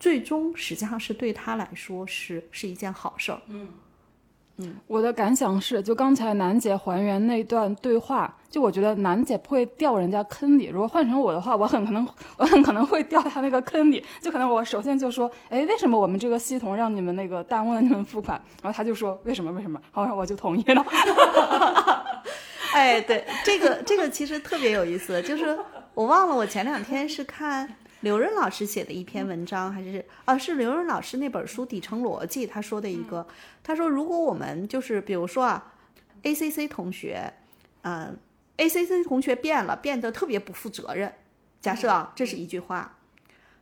[0.00, 3.40] 最终实际上是对他来说是是一件好事儿。
[3.46, 3.68] 嗯。
[4.58, 10.66] 嗯，我的感想是，就刚才楠姐还原那段对话，就我觉得楠姐不会掉人家坑里。
[10.66, 14.02] 如果换成我的话，我很可能， 我很可能会掉他那个坑里。
[14.20, 18.40] 就可能我首先就说，哎，为什么我们这个系统让你们那个耽误了你们付款？
[18.62, 19.52] 然后他就说，为什么？
[19.52, 19.78] 为什么？
[19.94, 20.84] 然后，我就同意了。
[22.72, 25.58] 哎，对，这个这个其实特别有意思，就是
[25.92, 27.68] 我忘了，我前两天是看。
[28.06, 33.26] 刘润老师写的一篇文章，还是啊，是刘润老师那本书《底层逻辑》他说的一个，
[33.64, 35.74] 他说如果我们就是比如说啊
[36.22, 37.32] ，ACC 同学，
[37.82, 38.16] 嗯
[38.58, 41.12] ，ACC 同学变了，变得特别不负责任，
[41.60, 42.96] 假设啊，这是一句话，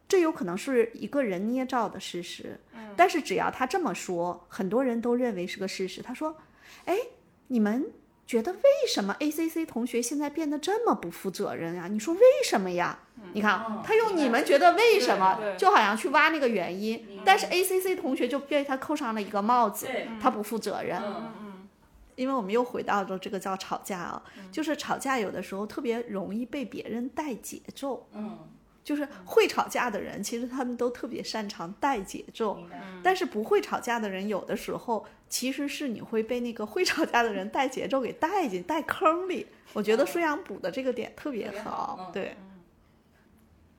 [0.07, 2.61] 这有可能是一个人捏造的事实，
[2.95, 6.03] 但是只要他这么说，很多人都认为是个事实。
[6.03, 6.37] 他说，
[6.85, 6.99] 哎，
[7.47, 7.87] 你们
[8.27, 11.89] 觉得为什么 ACC 同学现在变得这么不负责任啊？
[11.89, 12.99] 你说为什么呀？
[13.33, 19.89] 你看，他用你们觉得为什么，就好像去挖那个原因，但是 ACC 同学就被他扣上了一个帽子，
[20.21, 21.01] 他不负责任。
[21.03, 21.69] 嗯。
[22.17, 24.23] 因为我们又回到了这个叫吵架啊，
[24.53, 28.39] 就是吵架有的时候特别容易被别人带节奏，嗯，
[28.85, 32.61] 就是会吵架的人，其实他们都特别擅长带节奏，
[33.03, 39.49] 但是不会吵架的人，有的时候其实是你会被那个会吵架的人带节奏给带进带坑里。
[39.73, 42.37] 我觉得舒阳补的这个点特别好对，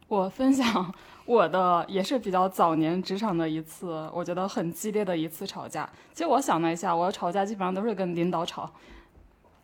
[0.07, 0.93] 我分享
[1.25, 5.89] 我的也是比较早年职场的一次，我觉得很激烈的一次吵架。
[6.13, 8.71] 其实我想了一下，我吵架基本上都是跟领导吵。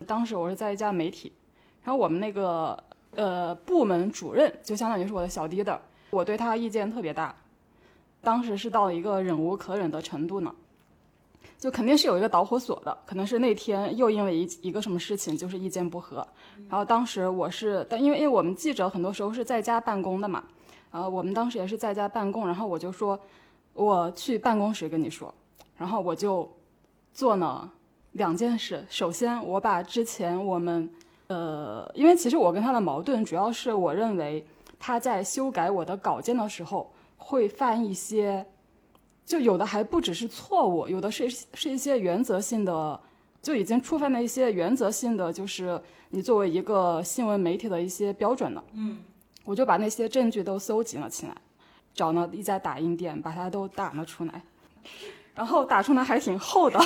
[0.06, 1.32] 当时我是在一家媒体，
[1.84, 2.76] 然后我们那个
[3.14, 5.78] 呃部门主任就相当于是我的小 leader，
[6.10, 7.32] 我对他意见特别大，
[8.20, 10.52] 当时是到了一个忍无可忍的程度呢。
[11.62, 16.26] 就肯定是有一个导火索的，可能是那天又因为一一个什么事情就是意见不合，
[16.68, 20.42] 然后当时我是，但因为因为我们记者很多时候是在家办公的嘛，
[20.90, 23.16] 呃，我们当时也是在家办公，然后我就说，
[23.74, 25.32] 我去办公室跟你说，
[25.76, 26.50] 然后我就
[27.12, 27.70] 做呢
[28.10, 28.84] 两件事。
[28.88, 30.90] 首先，我把之前我们，
[31.28, 34.44] 呃，因为其实我跟他的矛盾主要是我认为
[34.80, 38.44] 他在修改我的稿件的时候会犯一些，
[39.24, 43.00] 就有的还不只是错误，有的是是一些原则性的。
[43.42, 48.62] 就已经触犯了一些原则性的，就是你作为一个新闻媒体的一些标准了。
[48.74, 49.00] 嗯，
[49.44, 51.34] 我就把那些证据都搜集了起来，
[51.92, 54.40] 找了一家打印店，把它都打了出来，
[55.34, 56.78] 然后打出来还挺厚的，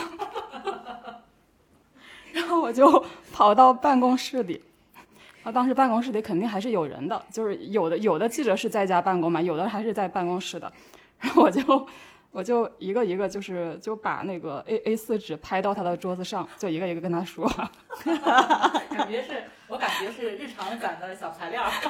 [2.33, 4.63] 然后我就跑到办公室里，
[5.43, 10.73] 啊当时办公室里肯定还是有人的，就是有的有的记者是在家办公嘛，有的还是在办公室的，
[11.21, 11.87] 然后我就。
[12.37, 17.49] 我就一个一个就是就把那个 A A 四纸拍到他的桌子上，就一个一个跟他说，
[18.05, 21.65] 感觉是我感觉是日常感的小材料。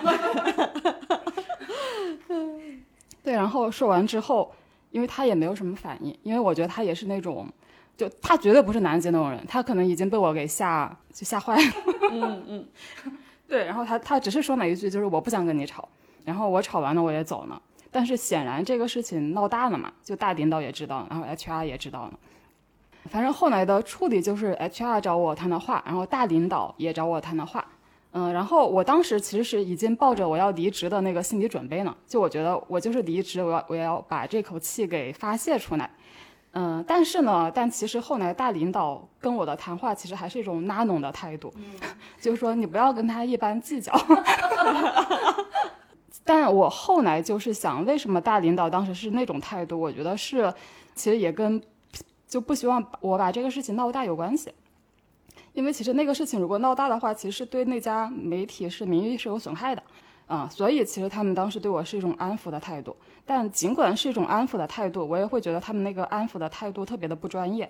[3.25, 4.55] 对，然后说完之后，
[4.93, 7.49] 因为他也没有什么反应，因为我觉得他也是那种，
[7.97, 11.63] 就他绝对不是南极那种人，他可能已经被我给吓就吓坏了。
[12.13, 12.69] 嗯嗯，
[13.49, 15.89] 对，然后他他只是说了一句，就是我不想跟你吵，
[16.25, 17.61] 然后我吵完了我也走了。
[17.97, 22.13] 但是显然这个事情闹大了嘛，就大领导也知道，然后 HR 也知道了。
[23.09, 27.65] 反正后来的处理就是 HR 找我谈的话，然后大领导也找我谈的话。
[28.13, 35.91] 嗯，然后我当时其实是已经抱着我要离职的那个心理准备呢，就我觉得我就是离职，我要我要把这口气给发泄出来。
[36.53, 41.51] 嗯，但是呢，但其实后来大领导跟我的谈话其实还是一种拉拢的态度，
[42.21, 43.91] 就是说你不要跟他一般计较。
[46.27, 49.81] 但我后来就是想，为什么大领导当时是那种态度？
[49.81, 50.53] 我觉得是，
[50.95, 51.63] 其实也跟
[52.27, 54.53] 就不希望我把这个事情闹大有关系。
[55.53, 59.83] 因为其实那个事情如果闹大的话，其实是对那家媒体是名誉是有损害的，
[60.27, 62.95] 啊、所以其实他们当时对我是一种安抚的态度。
[63.25, 67.67] 但尽管是一种安抚的态度，我也会觉得他们那个安抚的态度特别的不专业，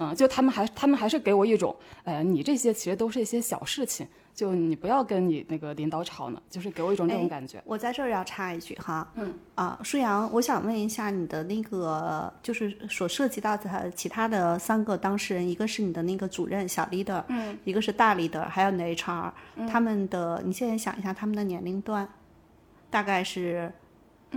[0.00, 7.62] 嗯、就他们还他们还是给我一种，呃，你这些其实都是一些小事情，就你不要跟你那个领导吵呢，就是给我一种这种哎感觉。
[7.66, 19.30] 我在这儿要插一句哈，嗯啊，舒阳，我想问一下你的那个，就是所涉及到的其他的三个当事人，一个是你的那个主任小 leader，嗯，一个是大 leader，还有你的 HR，、
[19.68, 22.08] 他们的你现在想一下他们的年龄段，
[22.88, 23.70] 大概是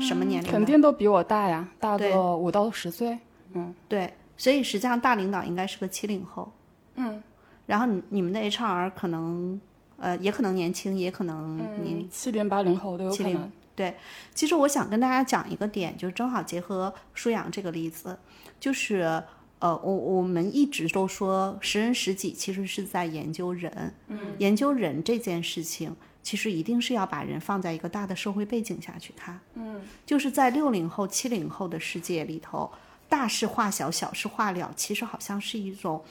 [0.02, 0.50] 什么年龄？
[0.50, 3.18] 嗯肯定都比我大呀，大个五到十岁。
[3.56, 4.12] 嗯对，
[4.44, 6.52] 所以实际上大领导应该是个七零后，
[6.96, 7.24] 嗯，
[7.66, 9.58] 然后你你们的 HR 可能
[9.96, 13.50] 呃也可能年轻，也可能年嗯，七零八零后都有可能。
[13.74, 13.96] 对。
[14.36, 18.20] 其实我想跟大家讲一个点，就是正好结合舒阳这个例子，
[18.60, 19.24] 就是
[19.60, 32.70] 呃，我我们一直都说识人识己，其实是在研究人，嗯，研究人这件事情，其实一定是要把人放在一个大的社会背景下去看，嗯，就是在六零后、七零后的世界里头，
[33.14, 36.04] 大事化小，小事化了，其实好像是一种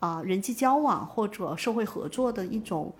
[0.00, 2.90] 啊、人际交往或者社会合作的一种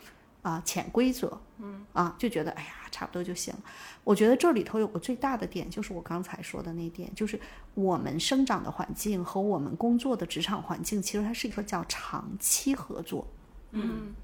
[0.42, 3.60] 啊、潜规则，嗯啊，就觉得哎呀差不多就行了。
[4.04, 7.40] 我觉得这里头有个最大的点，就是我刚才说的那点，就是
[7.72, 13.26] 我们生长的环境和我们工作的职场环境，其实它是一个叫长期合作，
[13.70, 14.14] 嗯，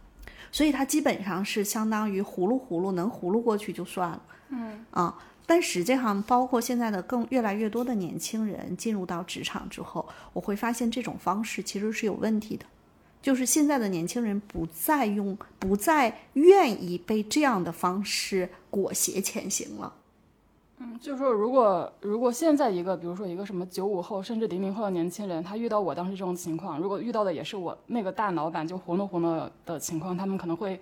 [0.51, 5.17] 所以它基本上是相当于葫芦葫芦能葫芦过去就算了，嗯啊。
[5.47, 12.65] 但实际上，包括现在的更越来越多的年轻人进入到职场之后，我会发现这种方式其实是有问题的。
[13.21, 19.93] 就是现在的年轻人不再用，不再愿意被这样的方式裹挟前行了。
[20.79, 30.81] 嗯，就是说，如果如果现在一个，比如说一个什么九五后甚至零零后的年轻人，他遇到我当时这种情况，如果遇到的也是我那个大老板就糊弄糊弄的情况，他们可能会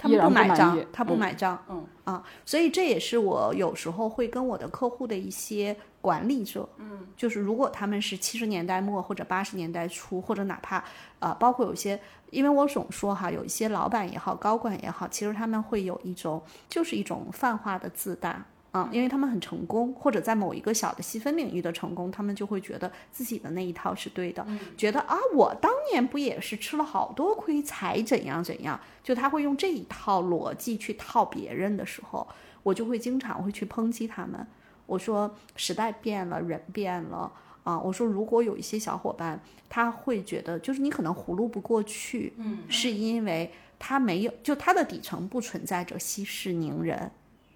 [0.00, 10.82] 他们不买账他不嗯买账，嗯啊，所以这也是我有时候会跟我的客户的一些管理者，嗯，就是如果他们是七十年代末或者八十年代初，或者哪怕
[11.18, 18.44] 呃，包括有些，因为我总说哈，有一些老板也好，高管也好，其实他们会有一种就是一种泛化的自大。
[18.72, 24.46] 啊，因为他们很成功，或者在某一个小的细分领域的成功，他们就会觉得自己的那一套是对的，
[24.76, 32.26] 觉得啊，我当年不也是吃了好多亏才怎样怎样，就他会用这一套逻辑去套别人的时候，
[32.62, 34.46] 我就会经常会去抨击他们。
[34.86, 37.32] 我说时代变了，人变了
[37.64, 37.78] 啊。
[37.78, 47.10] 我说如果有一些小伙伴他会觉得，就是你可能葫芦不过去，嗯，是因为他没有，就他的底层不存在着息事宁人，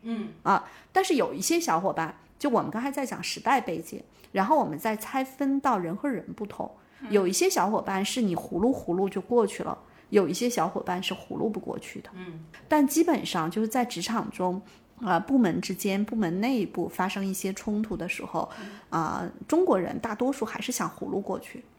[0.05, 0.65] 嗯啊。
[0.93, 4.01] 但是有一些小伙伴，就我们刚才在讲时代背景，
[4.33, 6.71] 然后我们再拆分到人和人不同，
[7.11, 9.77] 有一些小伙伴是你葫芦葫芦就过去了。
[10.11, 14.61] 有一些小伙伴是葫芦不过去的，嗯，但基本上就是在职场中，
[15.01, 18.49] 啊、部门之间、部门内部发生一些冲突的时候，
[18.91, 21.74] 啊、中国人大多数还是想葫芦过去，啊，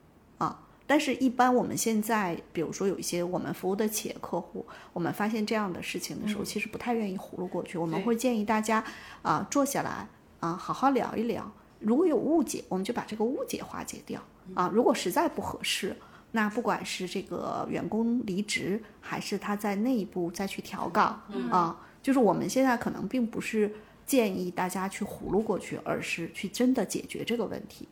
[0.88, 7.78] 但是，一般我们现在，比如说有一些我们服务的企业客户，我们发现这样的事情的时候，其实不太愿意葫芦过去。
[7.78, 8.84] 我们会建议大家
[9.22, 10.08] 啊、坐下来
[10.40, 11.52] 啊、好好聊一聊。
[11.80, 14.22] 如果有误解，我们就把这个误解化解掉
[14.54, 14.70] 啊。
[14.74, 15.96] 如果实在不合适，
[16.32, 23.74] 那不管是这个员工离职，还是他在内部再去调岗啊，就是我们现在可能并不是
[24.06, 27.88] 建议大家去葫芦过去，而是去真的解决这个问题。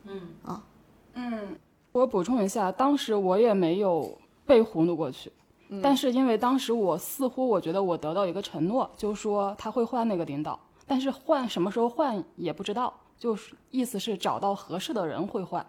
[1.94, 5.30] 我补充一下，当时我也没有被糊弄过去，
[5.80, 15.64] 但是因为当时我似乎我觉得我得到一个承诺，就是说他会换那个领导，但是换什么时候换也不知道，就是意思是找到合适的人会换，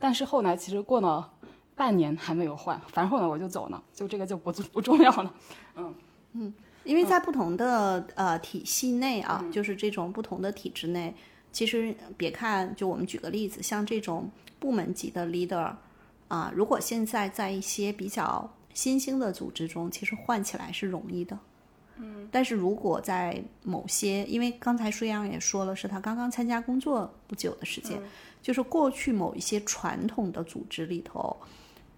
[0.00, 1.32] 但是后来其实过了
[1.76, 5.34] 半年还没有换，反正后来我就走了，就这个就不不重要了。
[5.76, 5.94] 嗯。
[6.32, 6.52] 嗯
[6.82, 11.14] 因为在不同的、呃体系内啊，就是这种不同的体制内，
[11.52, 15.74] 其实别看，就我们举个例子，像这种部门级的 leader
[16.28, 21.38] 啊，如果现在在一些比较新兴的组织中，其实换起来是容易的。
[21.98, 28.00] 嗯，但是如果在某些，因为刚才舒阳也说了，是他刚刚参加工作不久的时间，
[28.40, 31.36] 就是过去某一些传统的组织里头，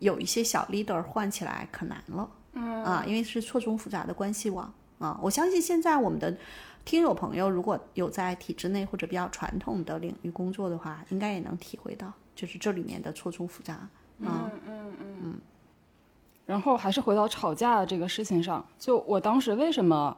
[0.00, 2.28] 有一些小 leader 换起来可难了。
[2.55, 5.18] 嗯啊，因为是错综复杂的关系网啊。
[5.22, 6.36] 我相信现在我们的
[6.85, 15.41] 听友朋友如果有在体制内或者比较传统的领域工作的话，应该也能体会到，就是这里面的错综复杂嗯。
[16.47, 20.14] 然后还是回到吵架这个事情上，就我当时为什么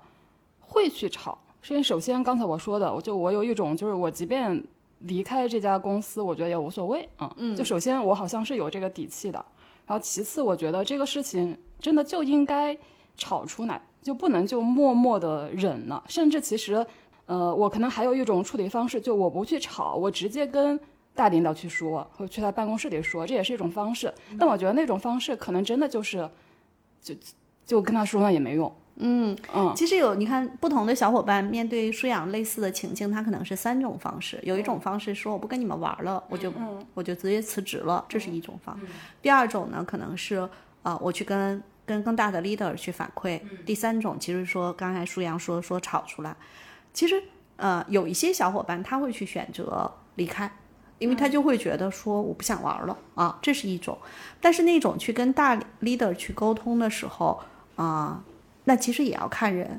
[0.59, 4.61] 会去吵，是因为首先刚才我说的，我就我有一种就是我即便
[4.99, 7.33] 离开这家公司，我觉得也无所谓啊。
[7.37, 9.39] 嗯，就首先我好像是有这个底气的，
[9.87, 12.77] 然后其次我觉得这个事情真的就应该
[13.17, 16.87] 吵出来，就不能就默默的忍了，甚至其实，
[17.27, 20.79] 呃，我可能还有一种处理方式，就我不去吵，我直接跟。
[21.17, 24.13] 大领导去说，或者去他办公室里说，这也是一种方式。
[24.39, 26.29] 但我觉得那种方式可能真的就是，
[27.01, 27.15] 就
[27.65, 28.71] 就跟他说了也没用。
[28.97, 34.39] 嗯嗯，其实有你看不同的小伙伴面对舒养类似的情境，他可能是三种方式。
[34.43, 36.53] 有一种方式说我不跟你们玩了，我就、
[36.93, 38.79] 我就直接辞职了，这是一种方。
[39.23, 40.47] 第二种呢，可能是
[40.83, 43.41] 啊、我去跟跟更大的 leader 去反馈。
[43.65, 46.37] 第三种其实说刚才舒阳说说吵出来，
[46.93, 47.23] 其实
[47.57, 50.51] 呃有一些小伙伴他会去选择离开。
[50.99, 53.99] 因为他就会觉得说我不想玩了啊，这是一种，
[54.41, 57.39] 但是那种去跟大 leader 去沟通的时候
[57.75, 58.25] 啊、
[58.65, 59.79] 那其实也要看人，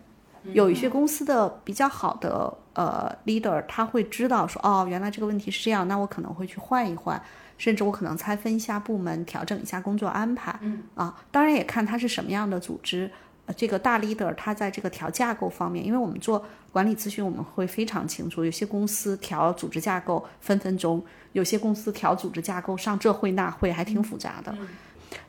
[0.53, 7.20] 有一些公司的比较好的呃 leader，他会知道说哦，原来这个问题是这样，那我可能会去换一换，
[7.58, 13.12] 甚至我可能拆分一下部门，调整一下工作安排，嗯啊，当然也看他是什么样的组织。
[13.47, 21.01] 呃这个大 leader 他在这个调架构方面，因为我们做管理咨询，我们会非常清楚，有些公司调组织架构分分钟，
[21.32, 24.53] 有些公司调组织架构上这会那会还挺复杂的。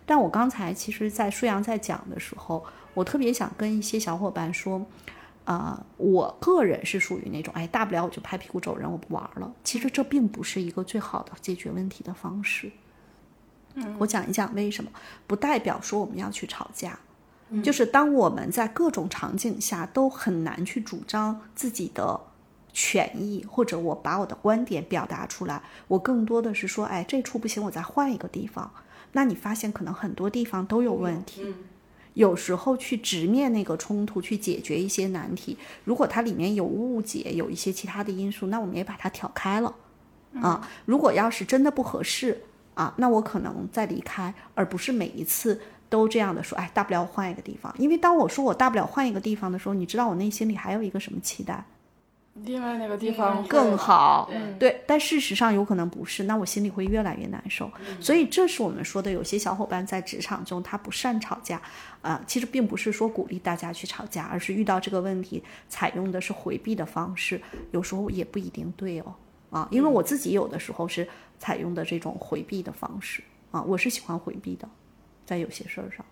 [0.05, 4.85] 但我刚才其实，在舒阳在讲的时候，我特别想跟一些小伙伴说，
[5.49, 9.51] 啊、我个人是属于那种，哎，大不了我就拍屁股走人，我不玩了。
[9.65, 12.71] 其实这并不是一个最好的解决问题的方式。
[13.75, 14.91] 嗯我讲一讲为什么，
[15.27, 16.99] 不代表说我们要去吵架。
[17.65, 22.21] 就是当我们在各种场景下都很难去主张自己的
[22.71, 28.71] 权益，或者我把我的观点表达出来，我更多的是说，哎，这处不行，我再换一个地方。
[29.13, 31.55] 那你发现可能很多地方都有问题。
[32.19, 39.73] 有时候去直面那个冲突，去解决一些难题，如果它里面有误解，有一些其他的因素，那我们也把它挑开了。
[40.43, 42.43] 啊，如果要是真的不合适
[42.75, 47.73] 啊，那我可能再离开，而不是每一次都这样的说，哎，大不了换一个地方。
[47.79, 51.65] 因为当我说我大不了换一个地方的时候，你知道我内心里还有一个什么期待？
[52.45, 57.71] 另外那个地方更好，对对，但事实上有可能不是，那我心里会越来越难受。
[58.01, 61.61] 所以这是我们说的，有些小伙伴在职场中他不善吵架，
[62.03, 67.41] 啊、其实并不是说鼓励大家去吵架，而是遇到这个问题采用的是回避的方式，
[67.73, 69.15] 有时候也不一定对哦，
[69.51, 71.07] 啊，因为我自己有的时候是
[71.39, 74.69] 采用的这种回避的方式啊，我是喜欢回避的，
[75.27, 76.05] 在有些事儿上。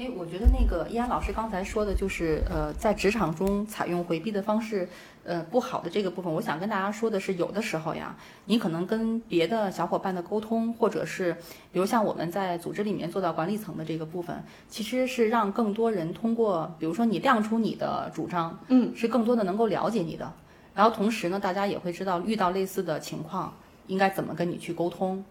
[0.00, 4.88] 哎，我觉得那个依安老师刚才说的，就是呃，在职场中采用回避的方式，
[5.24, 11.34] 呃，不好的这个部分，我想跟大家说的是，有的时候呀，你可能跟别的小伙伴的沟通，或者是
[11.70, 20.32] 比如像我们在组织里面做到管理层的这个部分，其实是让更多人通过，比如说你亮出你的主张，嗯，是更多的能够了解你的，
[20.74, 23.52] 然后同时呢，大家也会知道遇到类似的情况
[23.86, 25.22] 应该怎么跟你去沟通。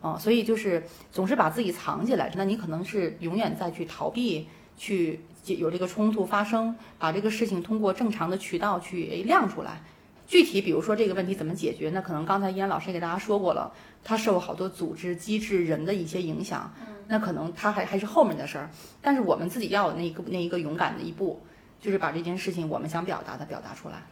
[0.00, 4.46] 啊、所以就是总是把自己藏起来，那你可能是永远在去逃避，
[4.76, 9.82] 去解有这个冲突发生，把这个事情通过正常的渠道去诶亮出来。
[10.28, 13.72] 具体比如说这个问题怎么解决，那可能刚才依然老师也给大家说过了，
[14.04, 16.72] 它受好多组织机制人的一些影响，
[17.08, 18.70] 那可能它还还是后面的事儿，
[19.00, 21.40] 但是我们自己要有那一个那一个勇敢的一步，
[21.80, 24.02] 就是把这件事情我们想表达的表达出来。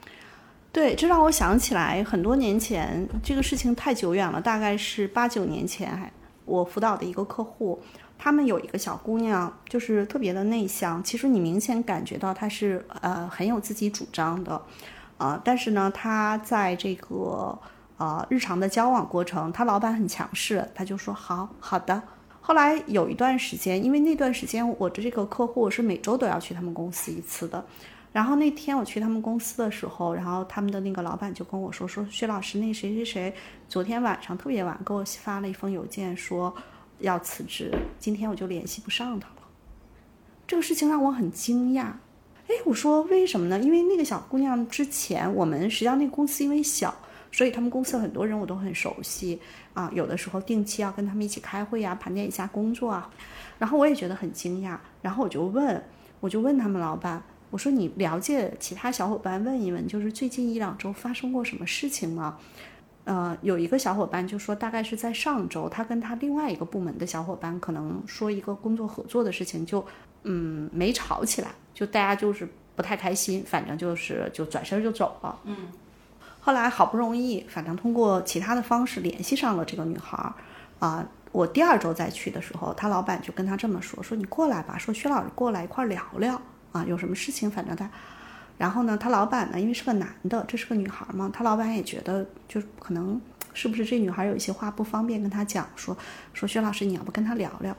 [0.77, 6.13] 对，这让我想起来很多年前，这个事情太久远了，大概是八九年前，还
[6.45, 7.81] 我辅导的一个客户，
[8.19, 14.61] 他们有一个小姑娘，就是特别的内向，其实你明显感觉到她是呃很有自己主张的，
[15.17, 17.59] 呃，但是呢，她在这个
[17.97, 22.03] 呃日常的交往过程，她老板很强势，她就说好好的。
[22.43, 27.65] 后来有一段时间，因为那段时间我的这个客户是每周都要去他们公司一次的，
[28.17, 33.35] 然后那天我去他们公司的时候，然后他们的那个老板就跟我说说薛老师，那谁谁谁
[33.69, 36.55] 昨天晚上特别晚给我发了一封邮件，说
[37.01, 39.35] 要辞职，今天我就联系不上他了。
[40.47, 41.89] 这个事情让我很惊讶。
[42.49, 43.61] 哎，我说为什么呢？
[43.61, 46.95] 因为那个小姑娘之前我们实际上那个公司因为小，
[47.31, 49.39] 所以他们公司很多人我都很熟悉
[49.75, 53.11] 啊，有的时候定期要跟他们一起开会呀、盘点一下工作啊。
[53.59, 55.85] 然后我也觉得很惊讶，然后我就问，
[56.21, 62.39] 我就问他们老板，我说你了解其他小伙伴问一问，就是最近一两周发生过什么事情吗？
[63.05, 69.87] 呃，有一个小伙伴就说，大概是在上周，他跟他另外一个部门的小伙伴可能说一个工作合作的事情就，
[70.25, 75.39] 嗯没吵起来，就大家就是不太开心，反正就是就转身就走了。
[75.45, 75.69] 嗯，
[76.41, 80.35] 后来好不容易，反正通过其他的方式联系上了这个女孩儿，
[80.81, 86.43] 啊、我第二周再去的时候，他老板就跟他这么说：“说你过来吧，说薛老师过来一块儿聊聊
[86.77, 87.89] 啊，有什么事情，反正他。”
[88.59, 93.21] 然后呢，他老板呢，因为是个男的，这是个女孩儿嘛，他老板也觉得就是可能
[93.53, 95.97] 是不是这女孩儿有一些话不方便跟他讲，说
[96.33, 97.77] 说薛老师你要不跟他聊聊？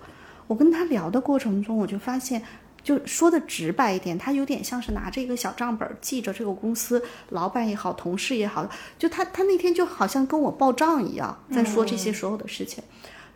[0.48, 2.42] 我跟他聊的过程中，我就发现。
[2.84, 8.66] 就说的直白一点，他有点像是拿着一个小账本记着这个公司老板也好，同事也好，
[8.98, 12.82] 就他他那天就好像跟我报账一样，在说这些所有的事情。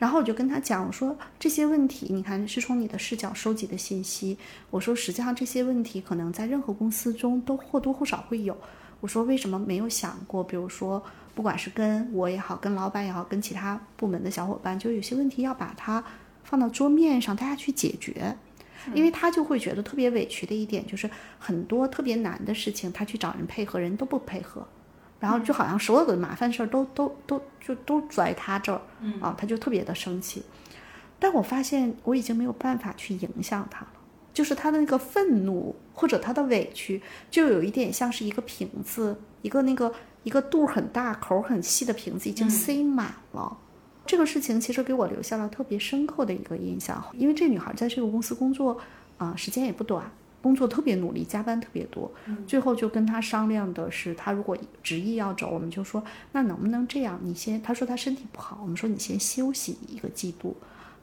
[0.02, 4.36] 然后我就跟他讲，我说这些问题，你看是从你的视角收集的信息。
[4.72, 8.58] 我说实际上这些问题可能在任何公司中都或多或少会有。
[9.00, 11.04] 我说为什么没有想过，比如说
[11.36, 16.04] 不管是跟我也好，跟老板也好，跟其他部门的小伙伴，就有些问题要把它
[16.44, 18.36] 放到桌面上，大家去解决。
[18.96, 24.68] 因为他就会觉得特别委屈的一点就是很多特别难的事情，他去找人配合，人都不配合，
[25.22, 28.82] 然后就好像所有的麻烦事儿都都都就都拽他这儿，
[29.22, 30.44] 啊，他就特别的生气。
[31.18, 33.92] 但我发现我已经没有办法去影响他了，
[34.34, 39.94] 就是他的那个愤怒或者他的委屈，就有一点像是一个瓶子，一个那个
[40.24, 43.56] 一个肚很大、口儿很细的瓶子已经塞满了。
[44.04, 48.76] 这个事情其实给我留下了特别深刻的一个印象，因为这女孩在这个公司工作
[49.18, 50.12] 啊、时间也不短，
[50.42, 52.12] 工作特别努力，加班特别多。
[52.48, 57.20] 最后就跟他商量的是，他如果执意要走，我们就说那能不能这样？
[57.22, 60.56] 你先，他说他身体不好，我们说你先休息一个季度，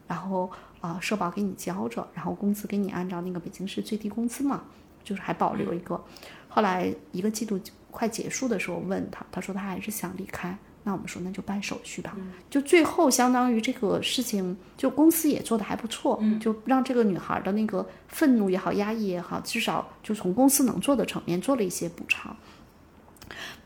[0.07, 4.63] 然后啊、社保给你交着，然后工资给你按照那个北京市最低工资嘛，
[5.03, 6.01] 就是还保留一个。
[6.47, 7.59] 后来一个季度
[7.91, 10.57] 快结束的时候问他，他说他还是想离开。
[10.89, 12.17] 那我们说那就办手续吧。
[12.49, 22.35] 就最后相当于这个事情，就公司也做的还不错，就让这个女孩的那个愤怒也好、压抑也好，至少就从公司能做的层面做了一些补偿。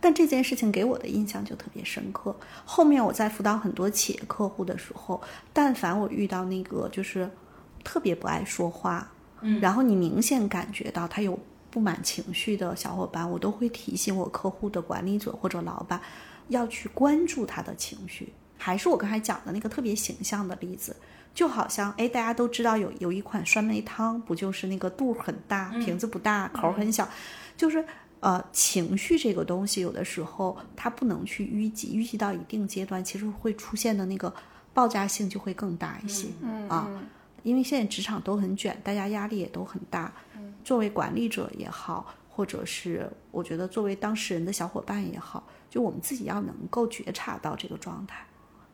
[0.02, 2.36] 但这件事情给我的印象就特别深刻。
[2.66, 5.22] 后面我在辅导很多企业客户的时候，
[5.54, 7.32] 但凡我遇到那个就是
[7.86, 9.10] 特别不爱说话，
[9.40, 11.40] 嗯，然后你明显感觉到他有
[11.72, 16.02] 不满情绪的小伙伴，我都会提醒我客户的管理者或者老板
[16.50, 18.34] 要去关注他的情绪。
[18.58, 20.96] 还是我刚才讲的那个特别形象的例子，
[21.34, 27.08] 就好像哎，大家都知道有有一款酸梅汤，不就是那个肚很大，瓶子不大，口很小，
[27.58, 27.84] 就是
[28.22, 34.34] 呃情绪这个东西，有的时候它不能去淤积，淤积到一定阶段，其实会出现的那个
[34.74, 36.30] 爆炸性就会更大一些、
[36.70, 36.88] 啊。
[37.44, 40.14] 因为现在职场都很卷，大家压力也都很大。
[40.64, 48.28] 作为管理者也好，或者是我觉得作为当事人的小伙伴也好，就我们自己要能够觉察到这个状态，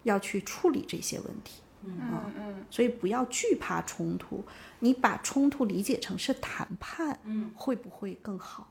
[0.04, 1.62] 要去处理这些问题。
[1.82, 1.98] 嗯
[2.36, 4.44] 嗯所以不要惧怕冲突，
[4.80, 8.70] 你把冲突理解成是谈判，嗯，会不会更好？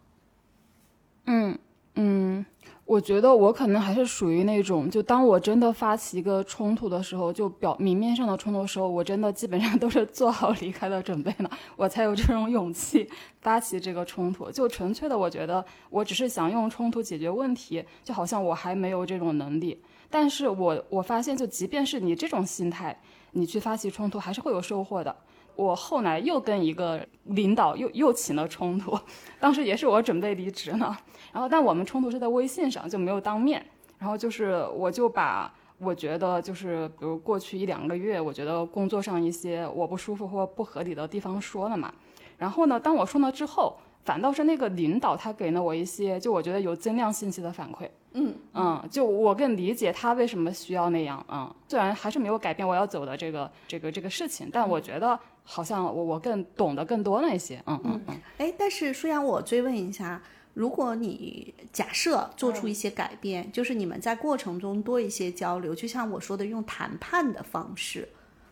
[1.24, 1.58] 嗯
[1.94, 2.44] 嗯，
[2.88, 13.06] 我觉得我可能还是属于那种，就当我真的发起一个冲突的时候，就表明面上的冲突的时候，我真的基本上都是做好离开的准备呢，我才有这种勇气
[13.42, 14.50] 发起这个冲突。
[14.50, 19.78] 就纯粹的，我觉得我只是想用冲突解决问题，就好像我还没有这种能力。
[20.08, 22.98] 但是我我发现，就即便是你这种心态，
[23.32, 25.14] 你去发起冲突，还是会有收获的。
[25.58, 28.96] 我后来又跟一个领导又又起了冲突，
[29.40, 30.96] 当时也是我准备离职呢，
[31.32, 33.60] 然后但我们冲突是在微信上，就没有当面。
[33.98, 41.92] 然后就是我就把我觉得就是比如过去一两个月，我觉得工作上一些我不舒服或不合理的地方说了嘛。
[42.36, 47.88] 然后呢，当我说了之后，反倒是那个领导他给了我一些就我觉得有增量信息的反馈。
[48.12, 55.18] 嗯嗯，就我更理解他为什么需要那样嗯，虽然还是没有改变我要走的这个这个这个事情，但我觉得
[55.50, 57.62] 好像我我更懂得更多了一些。
[57.66, 58.20] 嗯嗯嗯。
[58.36, 60.22] 哎，但是舒阳，我追问一下，
[60.52, 68.06] 如果你假设做出一些改变，就是你们在过程中多一些交流，就像我说的，用谈判的方式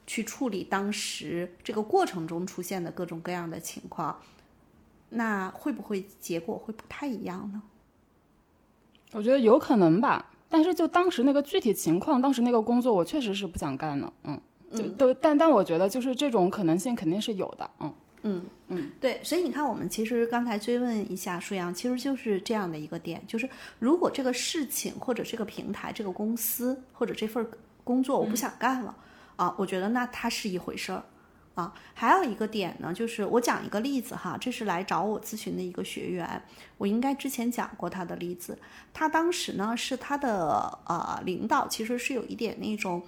[0.06, 4.18] 去处理当时这个过程中出现的各种各样的情况，
[5.10, 7.62] 那会不会结果会不太一样呢？
[9.12, 14.40] 我觉得有可能吧，但是就当时那个具体情况，当时那个工作我确实是不想干了，嗯，
[14.76, 23.48] 就都但但我觉得就是这种可能性肯定是有的，嗯嗯嗯，对，所以你看，我们其实刚才追问一下舒阳，其实就是这样的一个点，就是
[23.78, 27.46] 如果这个事情或者这个平台、这个公司或者这份
[27.84, 28.96] 工作我不想干了、
[29.36, 31.04] 啊，我觉得那它是一回事儿
[31.54, 31.72] 啊。
[31.94, 36.42] 还有一个点呢，就是我讲一个例子哈，这是来找我咨询的一个学员，
[36.78, 38.58] 我应该之前讲过他的例子，
[38.92, 43.00] 他当时呢是他的呃领导其实是有一点那种。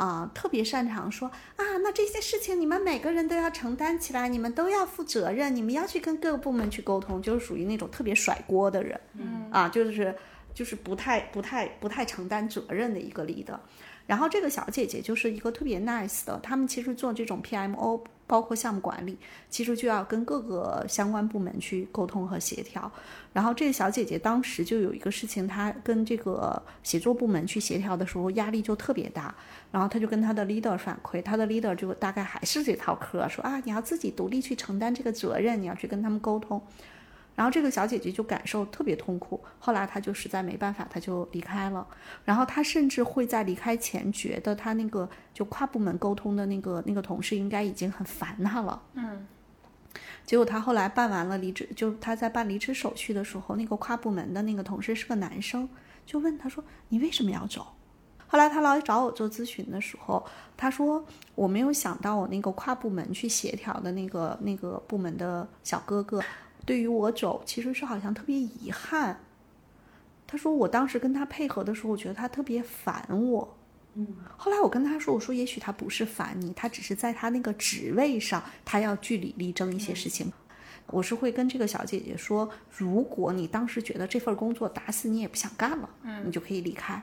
[0.00, 10.16] 啊、特别擅长说啊，那这些事情你们每个人都要承担起来，你们都要负责任，你们要去跟各个部门去沟通，就是属于那种特别甩锅的人，嗯啊，就是
[10.54, 13.58] 就是不太不太不太承担责任的一个 leader。
[14.06, 18.00] 然后这个小姐姐就是一个特别 nice 的，他们其实做这种 PMO，
[18.30, 19.18] 包括项目管理，
[19.48, 22.88] 其实就要跟各个相关部门去沟通和协调。
[23.32, 29.34] 然后这个小姐姐当时就有一个事情，她跟这个协作部门去协调的时候，压力就特别大。
[29.72, 36.62] 然后她就跟她的 leader 反馈，她的 leader 就大概还是这套嗑，说啊，你要自己独立去承担这个责任，你要去跟他们沟通。
[37.40, 41.86] 然后这个小姐姐就感受特别痛苦，后来她就实在没办法，她就离开了。
[42.22, 48.82] 然后她甚至会在离开前觉得她那个就跨部门沟通的那个那个同事应该已经很烦她了。
[48.92, 49.26] 嗯。
[50.26, 55.66] 结果她后来办完了离职，就她在办离职手续的时候，那个跨部门的那个同事是个男生，
[56.04, 57.66] 就问她说：“你为什么要走？”
[58.28, 60.24] 后来他来找我做咨询的时候，
[60.58, 61.02] 他说
[61.34, 66.22] 我没有想到我那个跨部门去协调的那个那个部门的小哥哥，
[66.64, 69.20] 对于我走其实是好像特别遗憾。
[70.26, 73.56] 他说我当时跟他配合的时候，我觉得他特别烦我。
[73.94, 74.06] 嗯，
[74.36, 80.32] 后来我跟他说，我说也许他不是烦你，他只是在他那个职位上，他要据理力争一些事情。
[80.86, 87.02] 我是会跟这个小姐姐说，如果你当时觉得这份工作打死你也不想干了，嗯，你就可以离开。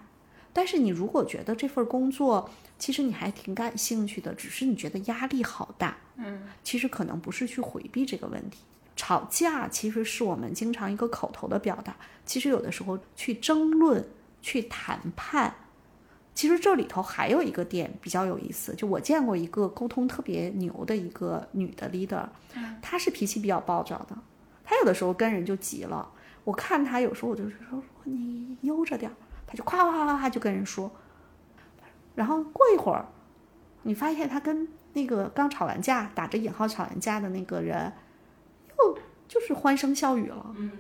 [0.54, 2.50] 但是你如果觉得这份工作
[2.80, 8.60] 其实你还挺感兴趣的，只是你觉得压力好大，嗯，其实可能不是去回避这个问题。
[8.98, 11.96] 吵架其实是我们经常一个口头的表达，
[12.26, 14.06] 其实有的时候去争论、
[14.42, 15.56] 去谈判，
[16.36, 22.28] 其实这里头还有一个点比较有意思，就我见过一个沟通特别牛的一个女的 leader，
[22.82, 24.18] 她是脾气比较暴躁的，
[24.66, 26.12] 她有的时候跟人就急了，
[26.44, 29.16] 我看她有时候我就说你悠着点儿。
[29.50, 30.92] 他就夸夸夸夸夸就跟人说，
[32.16, 33.08] 然后过一会儿，
[33.84, 37.90] 你发现她跟那个刚吵完架打着引号吵完架的那个人，又
[39.28, 40.56] 就是欢声笑语了。
[40.58, 40.72] 嗯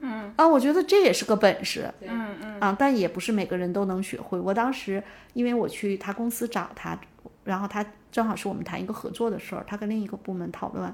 [0.00, 1.92] 嗯啊，我觉得这也是个本事。
[2.00, 4.38] 嗯嗯啊，但也不是每个人都能学会。
[4.38, 5.02] 我当时
[5.34, 6.98] 因为我去他公司找他，
[7.44, 10.92] 然后他正好是我们谈一个合作的事儿，他跟另一个部门讨论，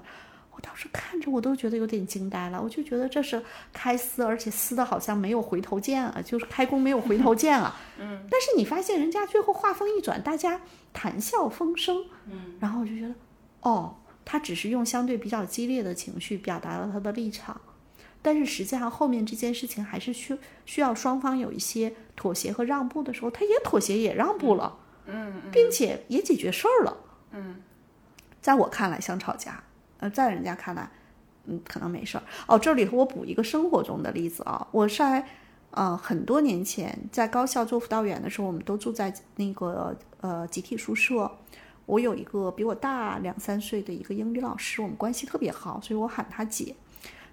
[0.51, 3.41] 我当时看着我都觉得有点惊呆了，我就觉得这是
[3.73, 7.77] 开撕，而且撕的好像没有回头箭啊，就是开弓没有回头箭啊。
[8.01, 8.27] 嗯。
[8.31, 10.61] 但是你发现人家最后话锋一转，大家
[10.93, 12.05] 谈笑风生。
[12.29, 12.57] 嗯。
[12.59, 13.15] 然后我就觉得，
[13.61, 13.95] 哦，
[14.27, 17.59] 他只是用相对比较激烈的情绪表达了他的立场。
[18.21, 26.97] 但是实际上，后面这件事情还是需需要双方有一些妥协和让步的时候，他也妥协也让步了，嗯，并且也解决事儿了，
[27.31, 27.63] 嗯，
[28.41, 29.63] 在我看来像吵架，
[29.99, 30.91] 呃，在人家看来，
[31.45, 32.25] 嗯，可能没事儿。
[32.49, 35.25] 哦，这里头我补一个生活中的例子啊，我在
[35.71, 41.31] 呃很多年前在高校做辅导员的时候，我们都住在那个呃集体宿舍，
[41.87, 46.75] 我有一个比我大两三岁的一个英语老师，我们关系特别好，所以我喊她姐。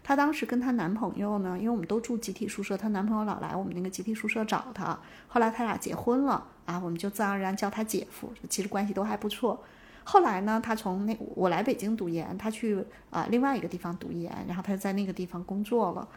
[0.04, 4.99] 她当时跟她男朋友呢，因为我们都住集体宿舍，她男朋友老来我们那个集体宿舍找她。
[5.28, 9.64] 后来他俩结婚了啊，我们就自然而然叫他姐夫，其实关系都还不错。
[10.04, 16.08] 后来呢，他从那我来北京读研，他去啊另外一个地方读研，然后他就在那个地方工作了。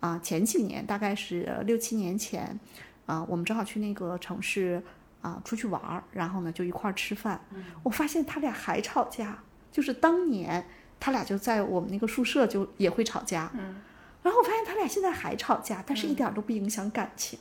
[0.00, 2.58] 啊，前几年大概是六七年前，
[3.06, 4.82] 啊，我们正好去那个城市
[5.22, 7.40] 啊出去玩儿，然后呢就一块儿吃饭。
[7.82, 9.38] 我发现他俩还吵架，
[9.72, 10.66] 就是当年。
[11.02, 13.80] 他俩就在我们那个宿舍就也会吵架，嗯，
[14.22, 17.40] 然后我发现他俩现在还吵架，但是一点都不影响感情。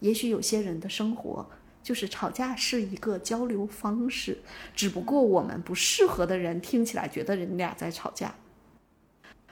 [0.00, 1.48] 也许有些人的生活
[1.82, 4.42] 就是吵架是一个交流方式，
[4.74, 8.34] 只不过我们不适合的人听起来觉得人俩在吵架。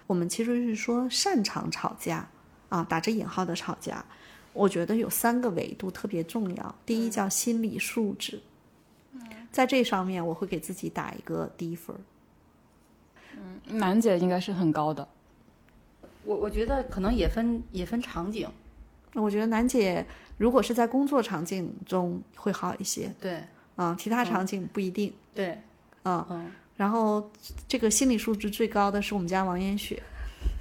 [0.06, 2.28] 我们其实是说擅长吵架
[2.68, 4.04] 啊，打着引号的吵架。
[4.52, 8.40] 我觉得有三个维度特别重要，第一叫心理素质，
[9.52, 11.96] 在这上面我会给自己打一个低分。
[13.36, 15.06] 嗯，楠姐应该是很高的。
[16.24, 18.48] 我我觉得可能也分也分场景。
[19.14, 20.04] 我觉得楠姐
[20.36, 23.42] 如果是在工作场景中会好一些，对，
[23.76, 25.60] 嗯，其他场景不一定，对，
[26.04, 26.52] 嗯嗯。
[26.76, 27.30] 然后
[27.66, 30.02] 这个心理素质最高的是我们家王艳雪，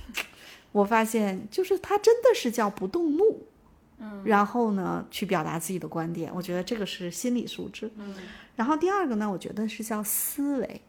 [0.71, 3.45] 我发现就是她真的是叫不动怒，
[3.99, 7.91] 嗯，然后呢去表达自己的观点，我觉得这个是心理素质。
[7.97, 8.15] 嗯，
[8.55, 10.81] 然后第二个呢，我觉得是叫思维。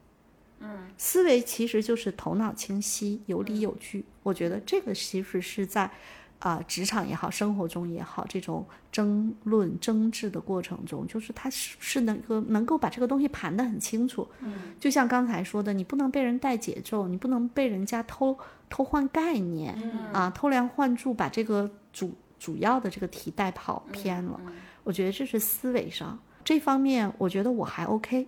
[0.60, 4.04] 嗯，思维其实就是头脑清晰、有理有据。
[4.22, 5.90] 我觉得这个其实是在
[6.38, 14.28] 啊职场也好、生活中也好，这种争论、争执的过程中，就是他是是能够能够把这个东西盘得很清楚。
[14.40, 18.38] 嗯，就像刚才说的，你不能被人带节奏，你不能被人家偷
[18.68, 19.74] 偷换概念，
[20.12, 24.40] 啊，偷梁换柱，把这个主主要的这个题带跑偏了。
[24.82, 28.26] 我觉得这是思维上这方面，我觉得我还 OK。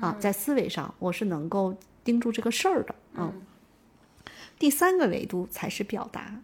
[0.00, 1.74] 啊，在思维上我是能够
[2.04, 3.32] 盯住这个事儿的，嗯。
[4.58, 6.42] 第三个维度才是表达，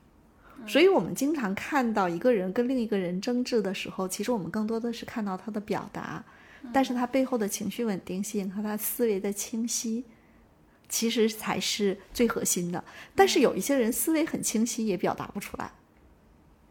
[0.66, 6.24] 所以我们经常看到一个人跟另一个人争执的时候，其实我们更多的是看到他的表达，
[6.72, 10.04] 但是他背后的情绪稳定性和他思维的清晰，
[10.88, 12.82] 其实才是最核心的。
[13.14, 15.70] 但是有一些人思维很清晰，也表达不出来，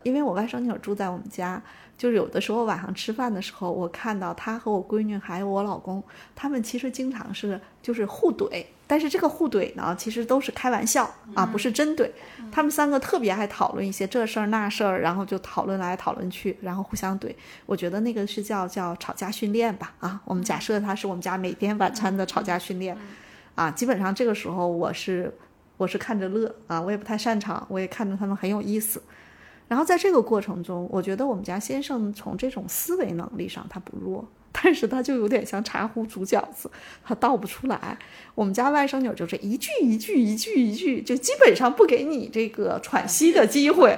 [0.05, 1.61] 因为我外甥女住在我们家。
[1.97, 6.03] 就是有的时候晚上吃饭的时候，我看到她和我闺女还有我老公，
[6.35, 12.11] 他们其实经常是就是互怼，但是这个互怼呢，其实都是开玩笑啊，不是真怼。
[12.51, 17.33] 他们三个特别爱讨论一些这事儿那事儿，然后就讨论来讨论去，然后互相怼。
[17.65, 22.97] 我觉得那个是叫叫吵架训练吧啊，我们假设他是我们家每天晚餐的吵架训练
[23.55, 25.33] 啊，基本上这个时候我是
[25.77, 29.01] 我是看着乐啊，我也不太擅长，我也看着他们很有意思。
[29.67, 36.69] 然后在这个过程中，我觉得我们家先生从这种思维能力上他不弱，但是他就有点像茶壶煮饺子，
[37.03, 37.97] 他倒不出来。
[38.35, 43.97] 我们家外甥女就是一句一句一句一句，就基本上不给你这个喘息的机会。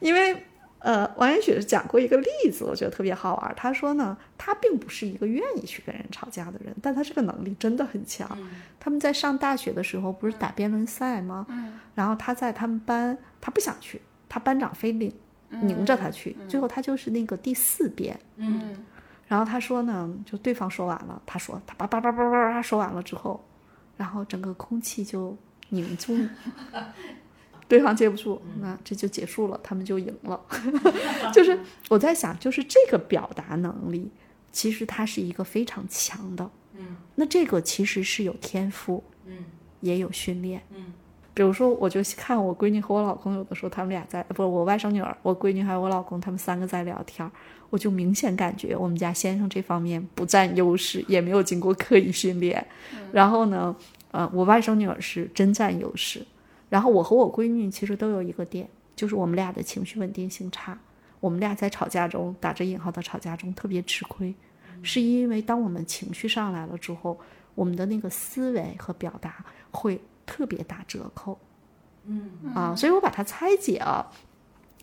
[0.00, 0.44] 因为
[0.78, 3.54] 呃，王艳雪讲过一个例子，我觉得特别好玩。
[3.56, 8.28] 她说呢，她并不是一个愿意去跟人吵架的人，但她这个能力真的很强。
[8.78, 11.46] 他们在上大学的时候不是打辩论赛吗？
[11.94, 14.00] 然后她在他们班，她不想去。
[14.28, 15.12] 他班长非领
[15.48, 18.18] 拧着他去，最后他就是那个第四遍。
[18.36, 18.84] 嗯，
[19.28, 23.44] 然后他说呢，就对方说完了，他说他叭叭叭叭叭叭说完了之后，
[23.96, 25.36] 然后整个空气就
[25.68, 26.18] 凝 住，
[27.68, 30.40] 对方接不住，那这就结束了，他们就赢了。
[31.32, 31.58] 就是
[31.88, 34.10] 我在想，就是这个表达能力，
[34.50, 36.50] 其实他是一个非常强的。
[36.74, 39.44] 嗯，那这个其实是有天赋，嗯，
[39.80, 40.92] 也有训练，嗯。
[41.34, 47.28] 比如说，我就看我闺女和我老公，有的时候他们俩在，不是，我外甥女儿、我闺女还有我老公，他们三个在聊天，
[47.70, 52.64] 我就明显感觉我们家先生这方面不占优势，也没有经过刻意训练。
[53.10, 53.74] 然后呢，
[54.12, 56.24] 呃，我外甥女儿是真占优势。
[56.70, 60.78] 然后我和我闺女其实都有一个点，就是我们俩的情绪稳定性差，
[61.18, 64.32] 我们俩在吵架中打着引号的吵架中特别吃亏，
[64.82, 67.18] 是因为当我们情绪上来了之后，
[67.56, 70.00] 我们的那个思维和表达会。
[70.26, 71.38] 特别打折扣。
[72.06, 74.10] 嗯啊，所以我把它拆解啊，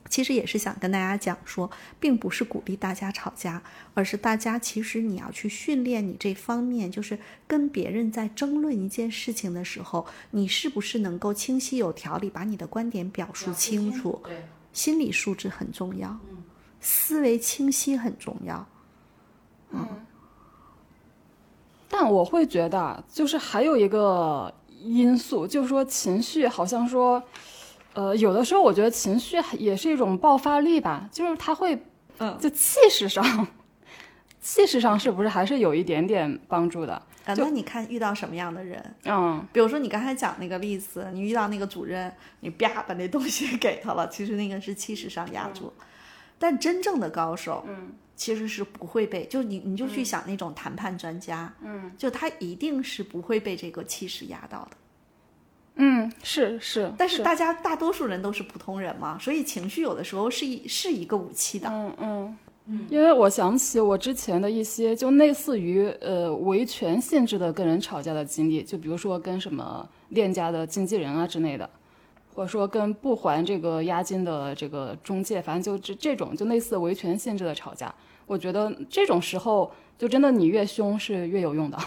[0.10, 1.70] 其实也是想跟大家讲说，
[2.00, 3.62] 并不是鼓励大家吵架，
[3.94, 14.20] 而是大家其实你要去训练你这方面，就是跟别人在争论一件事情的时候，你是不是能够清晰有条理把你的观点表述清楚？
[14.24, 16.18] 对，心理素质很重要，
[16.80, 18.68] 思维清晰很重要。
[19.72, 19.88] 嗯
[21.94, 24.54] 但我会觉得啊，就是还有一个
[24.84, 27.22] 因素，就是说情绪好像说，
[27.94, 31.82] 呃，有的时候我觉得情绪也是一种爆发力吧，就是它会，
[32.20, 33.48] 嗯就气势上，
[34.40, 36.94] 气势上是不是还是有一点点帮助的？
[37.26, 38.96] 啊，那你看遇到什么样的人？
[39.06, 45.72] 嗯比如说你刚才讲那个例子，你遇到那个主任，你啪把那东西给他了，其实那个是气势上压住，
[46.40, 54.78] 但真正的高手，嗯，其实是不会被，就你你就去想那种谈判专家，嗯，就他一定是不会被这个气势压到的。
[55.76, 61.70] 嗯，是是，但是大家大多数人都是普通人嘛，所以情绪有的时候是一是一个武器的。
[61.70, 62.38] 嗯嗯。
[62.90, 71.68] 因为我想起我之前的一些就类似于呃维权性质的跟人吵架的经历，就比如说跟什么链家的经纪人啊之类的，
[72.34, 77.94] 或者说跟不还这个押金的这个中介，反正就这这种就类似维权性质的吵架，
[78.26, 81.78] 我觉得这种时候就真的你越凶是越有用的。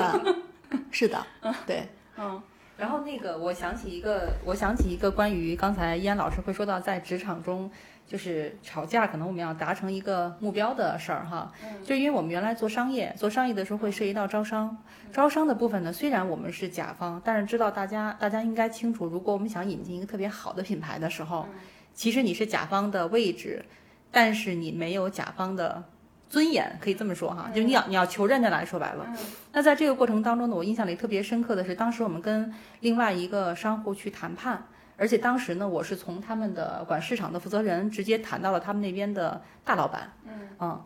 [0.90, 1.26] 是的，
[1.66, 2.40] 对，嗯。
[2.76, 7.70] 然后那个，我想起一个，我想起一个关于刚才依安老师会说到，在职场中
[8.10, 11.52] 就是吵架，可能我们要达成一个目标的事儿哈。
[11.84, 14.76] 就因为我们原来做商业，做商业的时候会涉及到招商，
[15.12, 21.46] 招商的部分呢，虽然我们是甲方，但是知道大家大家应该清楚，如果我们想引进一个特别好的品牌的时候，
[21.94, 23.64] 其实你是甲方的位置，
[24.10, 25.84] 但是你没有甲方的。
[26.28, 29.04] 尊严可以这么说哈，就你要你要求认下来说白了。
[29.50, 34.64] 那在这个过程当中呢，我印象里特别深刻的是，当时我们跟另外一个商户去谈判，
[35.00, 40.12] 而且当时呢，我是从他们的管市场的负责人直接谈到了他们那边的大老板。
[40.58, 40.78] 嗯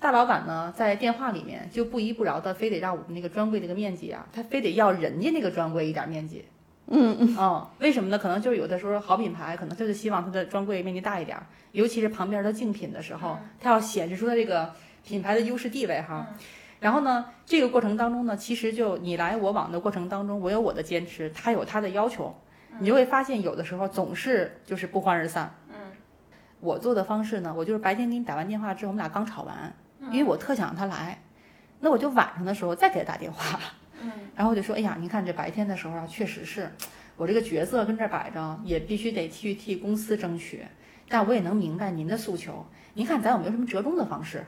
[0.00, 6.46] 大老板呢在电话里面就不依不饶的，非得让我们那个专柜那个面积啊，他非得要人家那个专柜一点面积。
[6.86, 8.18] 嗯嗯嗯，为什么呢？
[8.18, 14.72] 可能就是有的时候好品牌，可能就是希望它的专柜面积大一点儿，尤其是旁边的竞品的时候，它要显示出它这个
[15.04, 16.26] 品牌的优势地位哈。
[16.80, 22.32] 然后呢，这个过程当中呢，其实就你来我往的过程当中，我有我的坚持，他有他的要求，
[22.78, 25.54] 你就会发现有的时候总是就是不欢而散。
[25.68, 25.76] 嗯，
[26.60, 29.74] 我做的方式呢，我就是白天给你打完电话之后，我们俩刚吵完，
[30.10, 31.20] 因为我特想让他来，
[31.80, 33.58] 那我就晚上的时候再给他打电话。
[34.00, 36.70] 嗯，然后我就说，哎呀，您看这白天的时候啊，确实是
[37.16, 40.64] 我这个角色跟这儿摆着，也必须得去替公司争取，
[41.08, 42.64] 但我也能明白您的诉求。
[42.94, 44.44] 您看咱有没有什么折中的方式？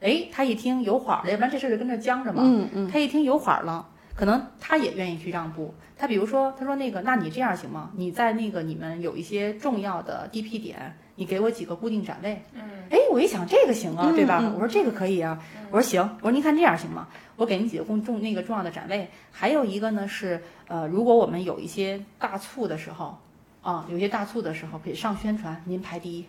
[0.00, 2.42] 哎，他一听有缓了，要不然这事儿就跟这僵着嘛。
[2.44, 5.74] 嗯嗯，他一听有缓了，可能他也愿意去让步。
[5.96, 7.90] 他比如说，他说那个，那你这样行吗？
[7.94, 12.42] 你在那个你们有一些重要的 DP 点，你给我几个固定展位。
[12.52, 14.40] 嗯，哎，我一想这个行啊，对吧？
[14.42, 15.40] 嗯嗯我说这个可以啊。
[15.70, 17.08] 我说行，我说您看这样行吗？
[17.36, 19.08] 我给您几个重重那个重要的展位。
[19.30, 23.16] 还有一个呢是，呃，如果我们有一些大促的时候，
[23.62, 26.24] 啊，有些大促的时候可以上宣传，您排第一。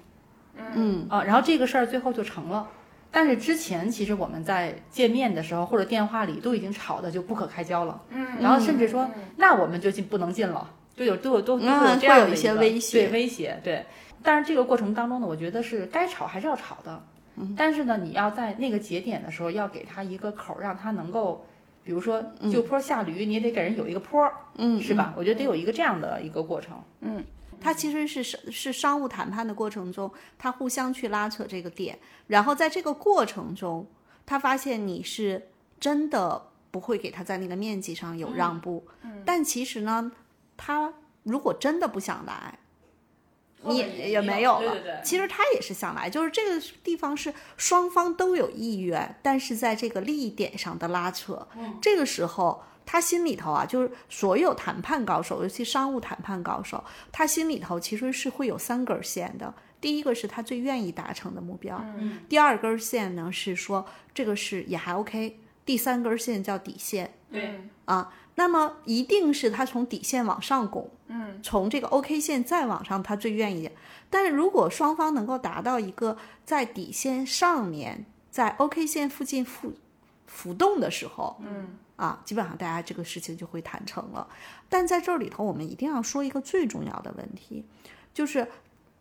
[0.73, 2.67] 嗯啊，然后这个事儿最后就成了。
[3.16, 13.86] 但是之前其实我们在见面的时候或者电话里都已经吵得就不可开交了，嗯，然后甚至说、那我们就进不能进了，就有都有都都嗯会有这样的会有一些威胁对威胁对。
[14.22, 17.01] 但是这个过程当中呢，我觉得是该吵还是要吵的，
[17.38, 21.45] 嗯，但是呢，你要在那个节点的时候要给他一个口儿，让他能够，
[21.86, 25.13] 比如说就坡下驴，你也得给人有一个坡儿，嗯，是吧？
[25.16, 26.76] 我觉得得有一个这样的一个过程，
[27.66, 31.97] 它其实是是是商务谈判的过程中，他互相去拉扯这个点，
[32.28, 33.88] 然后在这个过程中，
[34.24, 35.49] 他发现你是
[35.80, 38.86] 真的不会给他在那个面积上有让步，
[39.26, 40.11] 但其实呢，
[40.55, 40.93] 他
[41.24, 42.59] 如果真的不想来，
[43.63, 44.74] 你也也没有了。
[44.74, 51.47] 对对对其实他也是想来，就是这个地方是双方都有意愿，但是在这个利益点上的拉扯，
[51.82, 52.61] 这个时候。
[52.86, 59.53] 他心里头啊，就是所有谈判高手，尤其商务谈判高手，他心里头其实是会有三根线的。
[59.81, 68.13] 第一个是他最愿意达成的目标，嗯第二根线呢是说这个是也还 OK，第三根线叫底线对，啊。
[68.38, 73.69] 那么一定是他从底线往上拱，嗯，从这个 OK 线再往上，他最愿意。
[74.09, 79.73] 但是如果双方能够达到一个在底线上面，在 OK 线附近浮
[80.25, 81.77] 浮动的时候，嗯。
[81.95, 84.27] 啊，基本上大家这个事情就会谈成了。
[84.67, 87.63] 但在这里头，我们一定要说一个最重要的问题，
[88.13, 88.47] 就是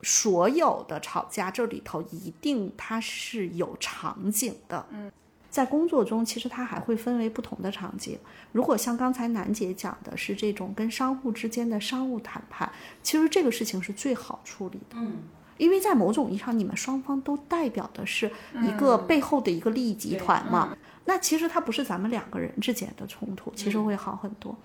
[0.03, 4.87] 所有的吵架这里头一定它是有场景的。
[4.91, 5.11] 嗯，
[5.51, 8.19] 在工作中，其实它还会分为不同的场景。
[8.53, 12.71] 如果像刚才楠姐讲的是这种跟商户之间的商务谈判，
[13.03, 14.97] 其实这个事情是最好处理的。
[14.97, 15.23] 嗯，
[15.57, 18.31] 因为在某种意义上，你们双方都代表的是
[18.63, 20.77] 一个背后的一个利益集团嘛。
[21.07, 24.57] 那其实它不是咱们两个人之间的冲突，其实会好很多。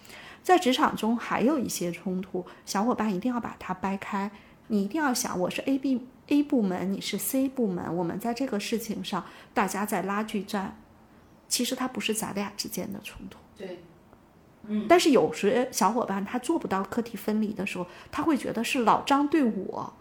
[0.42, 4.32] 在职场中还有一些冲突，小伙伴一定要把它掰开。
[4.68, 10.80] 你一定要想，我是 A B A 部门，你是 C 部门，我们在这个事情上大家在拉锯战。
[11.48, 13.40] 其实它不是咱俩之间的冲突。
[13.58, 13.84] 对，
[14.88, 19.94] 但是有时小伙伴他做不到课题分离的时候，他会觉得是老张对我。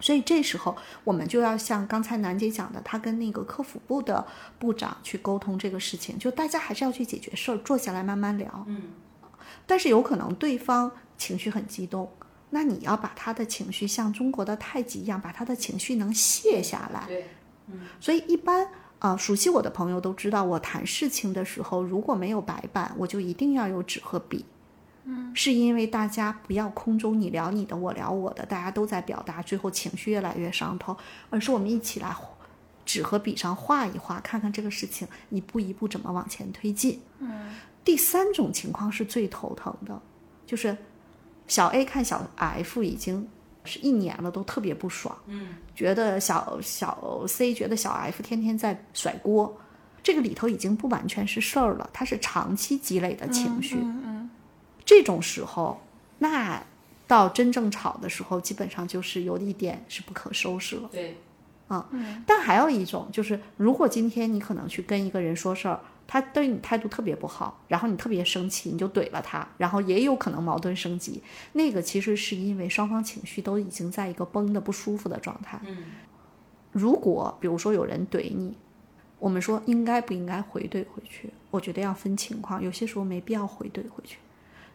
[0.00, 4.26] 所以这时候我们就要像刚才楠姐讲的，她跟那个客服部的
[4.58, 8.64] 部长去沟通这个事情，就大家还是要去解决事儿，坐下来慢慢聊。
[8.66, 8.82] 嗯，
[9.66, 12.10] 但是有可能对方情绪很激动，
[12.50, 17.04] 那你要把他的情绪像中国的太极一样，把他的情绪能卸下来。
[17.06, 17.26] 对，
[17.68, 18.66] 嗯所以一般
[18.98, 24.44] 啊、熟悉我的朋友都知道，我谈事情的时候如果没有白板，我就一定要有纸和笔。
[25.10, 30.96] 嗯，是因为大家不要空中你聊你的，我聊我的，大家都在表达，最后情绪越来越上头，
[31.28, 32.14] 而是我们一起来
[32.86, 37.00] 纸和笔上画一画，看看这个事情一步一步怎么往前推进。
[37.18, 37.54] 嗯，
[37.84, 40.00] 第三种情况是最头疼的，
[40.46, 40.76] 就是
[41.46, 43.28] 小 A 看小 F 已经
[43.64, 45.16] 是一年了，都特别不爽。
[45.26, 49.56] 嗯，觉得小小 C 觉得小 F 天天在甩锅，
[50.02, 53.76] 这个里头已经不完全是事儿了，它是长期积累的情绪。
[53.80, 54.19] 嗯
[54.84, 55.80] 这种时候，
[56.18, 56.62] 那
[57.06, 60.88] 到真正吵的时候，基本上就是有一点是不可收拾了。
[60.92, 61.16] 对，
[62.26, 71.22] 但还有一种就是，如果今天你可能去跟一个人说事儿，他对你态度特别不好，然后你特别生气，你就怼了他，然后也有可能矛盾升级。
[71.52, 75.60] 那个其实是因为双方情绪都已经在一个崩的不舒服的状态。
[75.64, 75.84] 嗯，
[76.72, 78.56] 如果比如说有人怼你，
[79.20, 81.30] 我们说应该不应该回怼回去？
[81.52, 84.18] 我觉得要分情况，有些时候没必要回怼回去。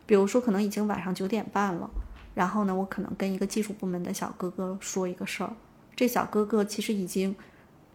[0.05, 1.89] 比如说，可能已经晚上九点半了，
[2.33, 5.53] 然后呢，我可能跟一个技术部门的小哥哥说一个事儿，
[5.95, 7.35] 这小哥哥其实已经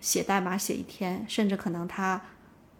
[0.01, 2.21] 写代码写一天，甚至可能他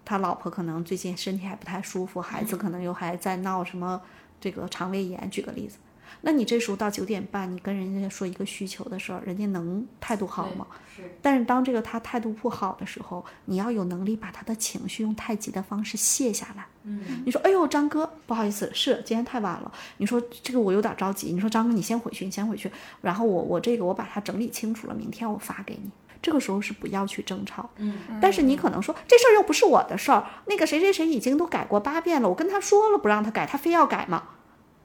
[0.05, 4.01] 他老婆可能最近身体还不太舒服，孩子可能又还在闹什么
[4.41, 5.79] 这个肠胃炎，举个例子。
[6.23, 10.67] 那你这时候到九点半，你跟人家说一个需求的时候，人家能态度好吗？
[10.95, 16.67] 是，但是当这个他态度不好的时候，你要有能力把他的情绪用太极的方式卸下来。
[16.85, 19.73] 嗯，你说，哎呦，张哥，不好意思，是今天太晚了。
[19.99, 21.33] 你说这个我有点着急。
[21.33, 22.71] 你说张哥，你先回去，你先回去。
[23.01, 25.91] 然后我我这个我把它整理清楚了，明天我发给你。
[26.23, 27.71] 这个时候是不要去争吵。
[27.77, 34.23] 嗯，但是你可能说这事儿又不是我的事儿，那个谁谁谁已经都改过八遍了，我跟他说了不让他改，他非要改嘛。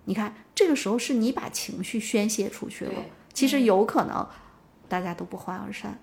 [0.05, 3.03] 你看，这个时候是你把情绪宣泄出去了，
[3.33, 4.25] 其实有可能
[4.87, 5.99] 大家都不欢而散。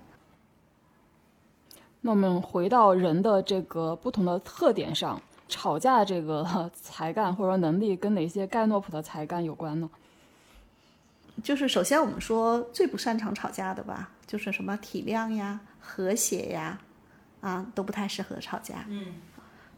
[2.01, 9.89] 那我们回到人的这个不同的特点上，吵架这个 才干或者说能力跟哪些盖诺普的才干有关呢？
[11.43, 16.79] 就是首先我们说最不擅长吵架的吧，就是什么体谅呀、和谐呀，
[17.41, 18.85] 啊都不太适合吵架。
[18.89, 19.15] 嗯，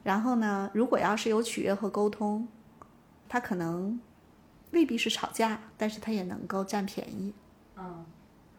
[0.02, 2.48] 然后呢，如果要是有取悦和沟通，
[3.28, 4.00] 他可能
[4.74, 7.32] 未必是吵架，但是他也能够占便宜。
[7.76, 8.04] 嗯，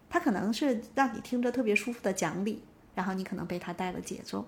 [0.09, 2.63] 他可能是让你听着特别舒服的讲理，
[2.95, 4.47] 然后你可能被他带了节奏。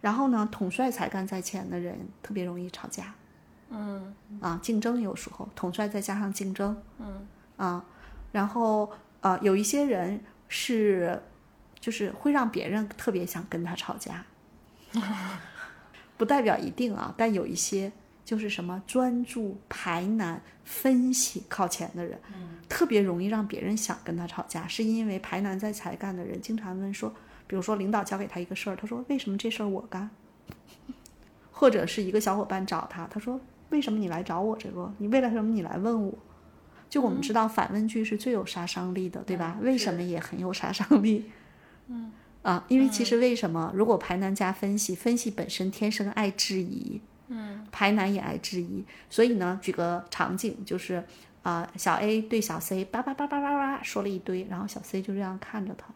[0.00, 3.14] 然后呢，统帅才干在前的人特别容易吵架。
[3.68, 7.84] 嗯啊，竞争有时候统帅再加上竞争，嗯啊，
[8.30, 8.92] 然后
[9.22, 11.20] 呃，有一些人是
[11.80, 14.24] 就是会让别人特别想跟他吵架，
[16.16, 17.90] 不代表一定啊，但有一些
[18.26, 22.18] 就是什么专注、排难、分析靠前的人，
[22.68, 27.14] 特别容易让别人想跟他吵架，是因为排难在才干的人经常问说，
[27.46, 30.10] 比如说领导交给他一个事儿，他说为什么这事儿我干？
[31.52, 34.92] 或者是一个小伙伴找他，他说为什么你来找我这个？
[34.98, 36.12] 你为了什么你来问我？
[36.90, 39.56] 就我们知道反问句是最有杀伤力的，对吧？
[39.62, 41.30] 为什么也很有杀伤力？
[41.86, 42.12] 嗯
[42.42, 43.72] 啊，因为其实为什么？
[43.72, 51.04] 如果排难加分析，分析本身天生爱质疑，嗯，排难也爱质疑，所以呢，举个场景就是
[51.42, 55.86] 啊、小 A 对小 C 叭叭叭叭叭叭说了一堆，然后小 C 就这样看着他，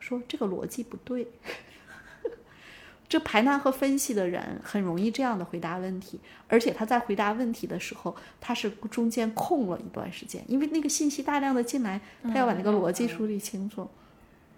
[0.00, 1.28] 说这个逻辑不对。
[3.08, 6.18] 这排难和分析的人很容易这样的回答问题，
[6.48, 13.88] 而且他在回答问题的时候，他是中间空了一段时间，因为那个信息大量的进来，他要把那个逻辑梳理清楚。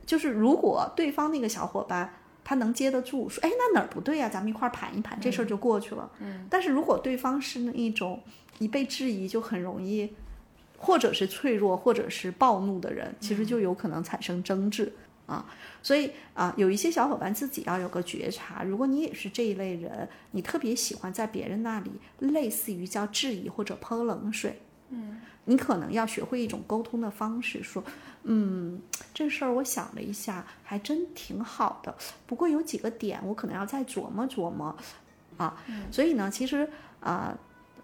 [0.07, 2.14] 就是如果对方那个小伙伴
[2.49, 6.11] 他能接得住，说哎那哪儿不对呀、咱们一块儿盘一盘，这事儿就过去了。
[6.18, 6.46] 嗯。
[6.49, 8.22] 但是如果对方是那一种
[8.59, 10.11] 一被质疑就很容易，
[10.78, 14.90] 或者是脆弱，或者是暴怒的人，其实就有可能产生争执。
[15.26, 15.44] 啊。
[15.82, 21.90] 所以啊，有一些小伙伴自己要有个觉察，如果你也是这一类人，你特别喜欢在别人那里
[22.20, 24.67] 类似于叫质疑或者泼冷水，嗯，
[25.49, 27.82] 你可能要学会一种沟通的方式，说，
[28.22, 28.80] 嗯，
[29.12, 31.94] 这事儿我想了一下，还真挺好的，
[32.26, 34.76] 不过有几个点我可能要再琢磨琢磨，
[35.38, 35.57] 啊，
[35.90, 36.68] 所以呢，其实
[37.01, 37.36] 啊。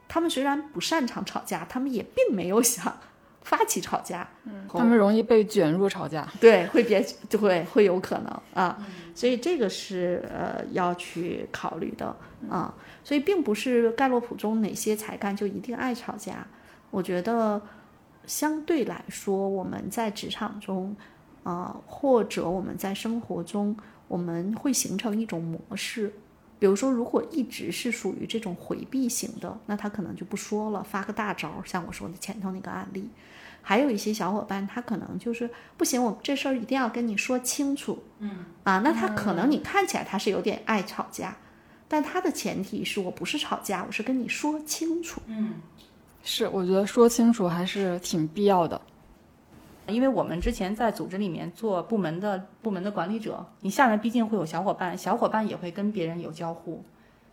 [0.07, 2.95] 他们虽然不擅长吵架，他们也并没有想
[3.43, 4.29] 发起吵架。
[4.45, 8.79] 嗯，他们容易被卷入吵架，对，会别就会会有可能啊。
[9.15, 12.15] 所以这个是呃要去考虑的
[12.51, 12.73] 啊。
[13.03, 16.47] 所以并不是盖洛普中哪些才干就一定爱吵架。
[16.95, 17.61] 我觉得
[18.25, 20.95] 相对来说，我们在职场中
[21.43, 23.77] 啊，或者我们在生活中，
[24.07, 26.15] 我们会形成一种模式。
[26.61, 33.09] 比如说，如果一直是属于这种回避型的，那他可能就不说了，发个大招，像我说的前头那个案例。
[33.61, 37.99] 还有一些小伙伴，他可能就是不行，我这事儿一定要跟你说清楚。
[38.21, 41.37] 嗯啊，那他可能你看起来他是有点爱吵架，
[41.89, 45.21] 但他的前提是我不是吵架，我是跟你说清楚。
[45.27, 45.55] 嗯，
[46.25, 48.81] 是，我觉得说清楚还是挺必要的。
[49.87, 56.83] 因为我们之前在组织里面做部门的部门的管理者，你下面毕竟会有小伙伴，小伙伴也会跟别人有交互，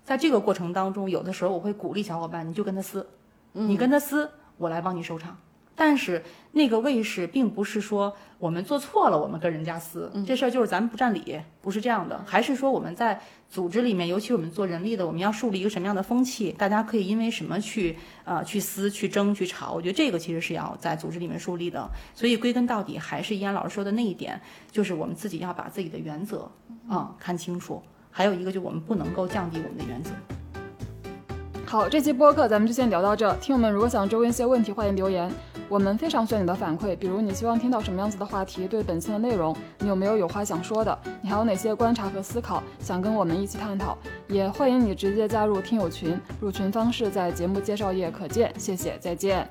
[0.04, 3.08] 在这个过程当中，有的时候我会鼓励小伙伴，你就跟他撕，
[3.54, 5.38] 你跟他撕，我来帮你收场。
[5.76, 12.22] 但是那个卫士并不是说我们做错了，我们跟人家撕，这事儿就是咱们不占理，不是这样的。
[12.26, 13.20] 还是说我们在
[13.50, 16.52] 组织里面，尤其我们做人力的，我们要树立一个什么样的风气？
[16.58, 19.74] 大家可以因为什么去呃去撕、去争、去吵？
[19.74, 21.90] 我觉得这个其实是要在组织里面树立的。
[22.14, 24.40] 所以归根到底，还是易安老师说的那一点，
[24.72, 26.52] 就是我们自己要把自己的原则
[26.88, 27.82] 啊看清楚。
[28.12, 30.12] 还有一个，就我们不能够降低我们的原则。
[31.66, 33.34] 好，这期播客咱们就先聊到这。
[33.38, 35.32] 听友们如果想追问一些问题，欢迎留言。
[35.72, 41.00] 我们非常需要你的反馈，比如你希望听到什么样子的话题，对本期的内容，你有没有有话想说的？
[41.22, 43.98] 你还有哪些观察和思考想跟我们一起探讨？
[44.28, 48.54] 也欢迎你直接加入听友群，入群方式在节目介绍页可见。
[48.58, 49.50] 谢谢，再见。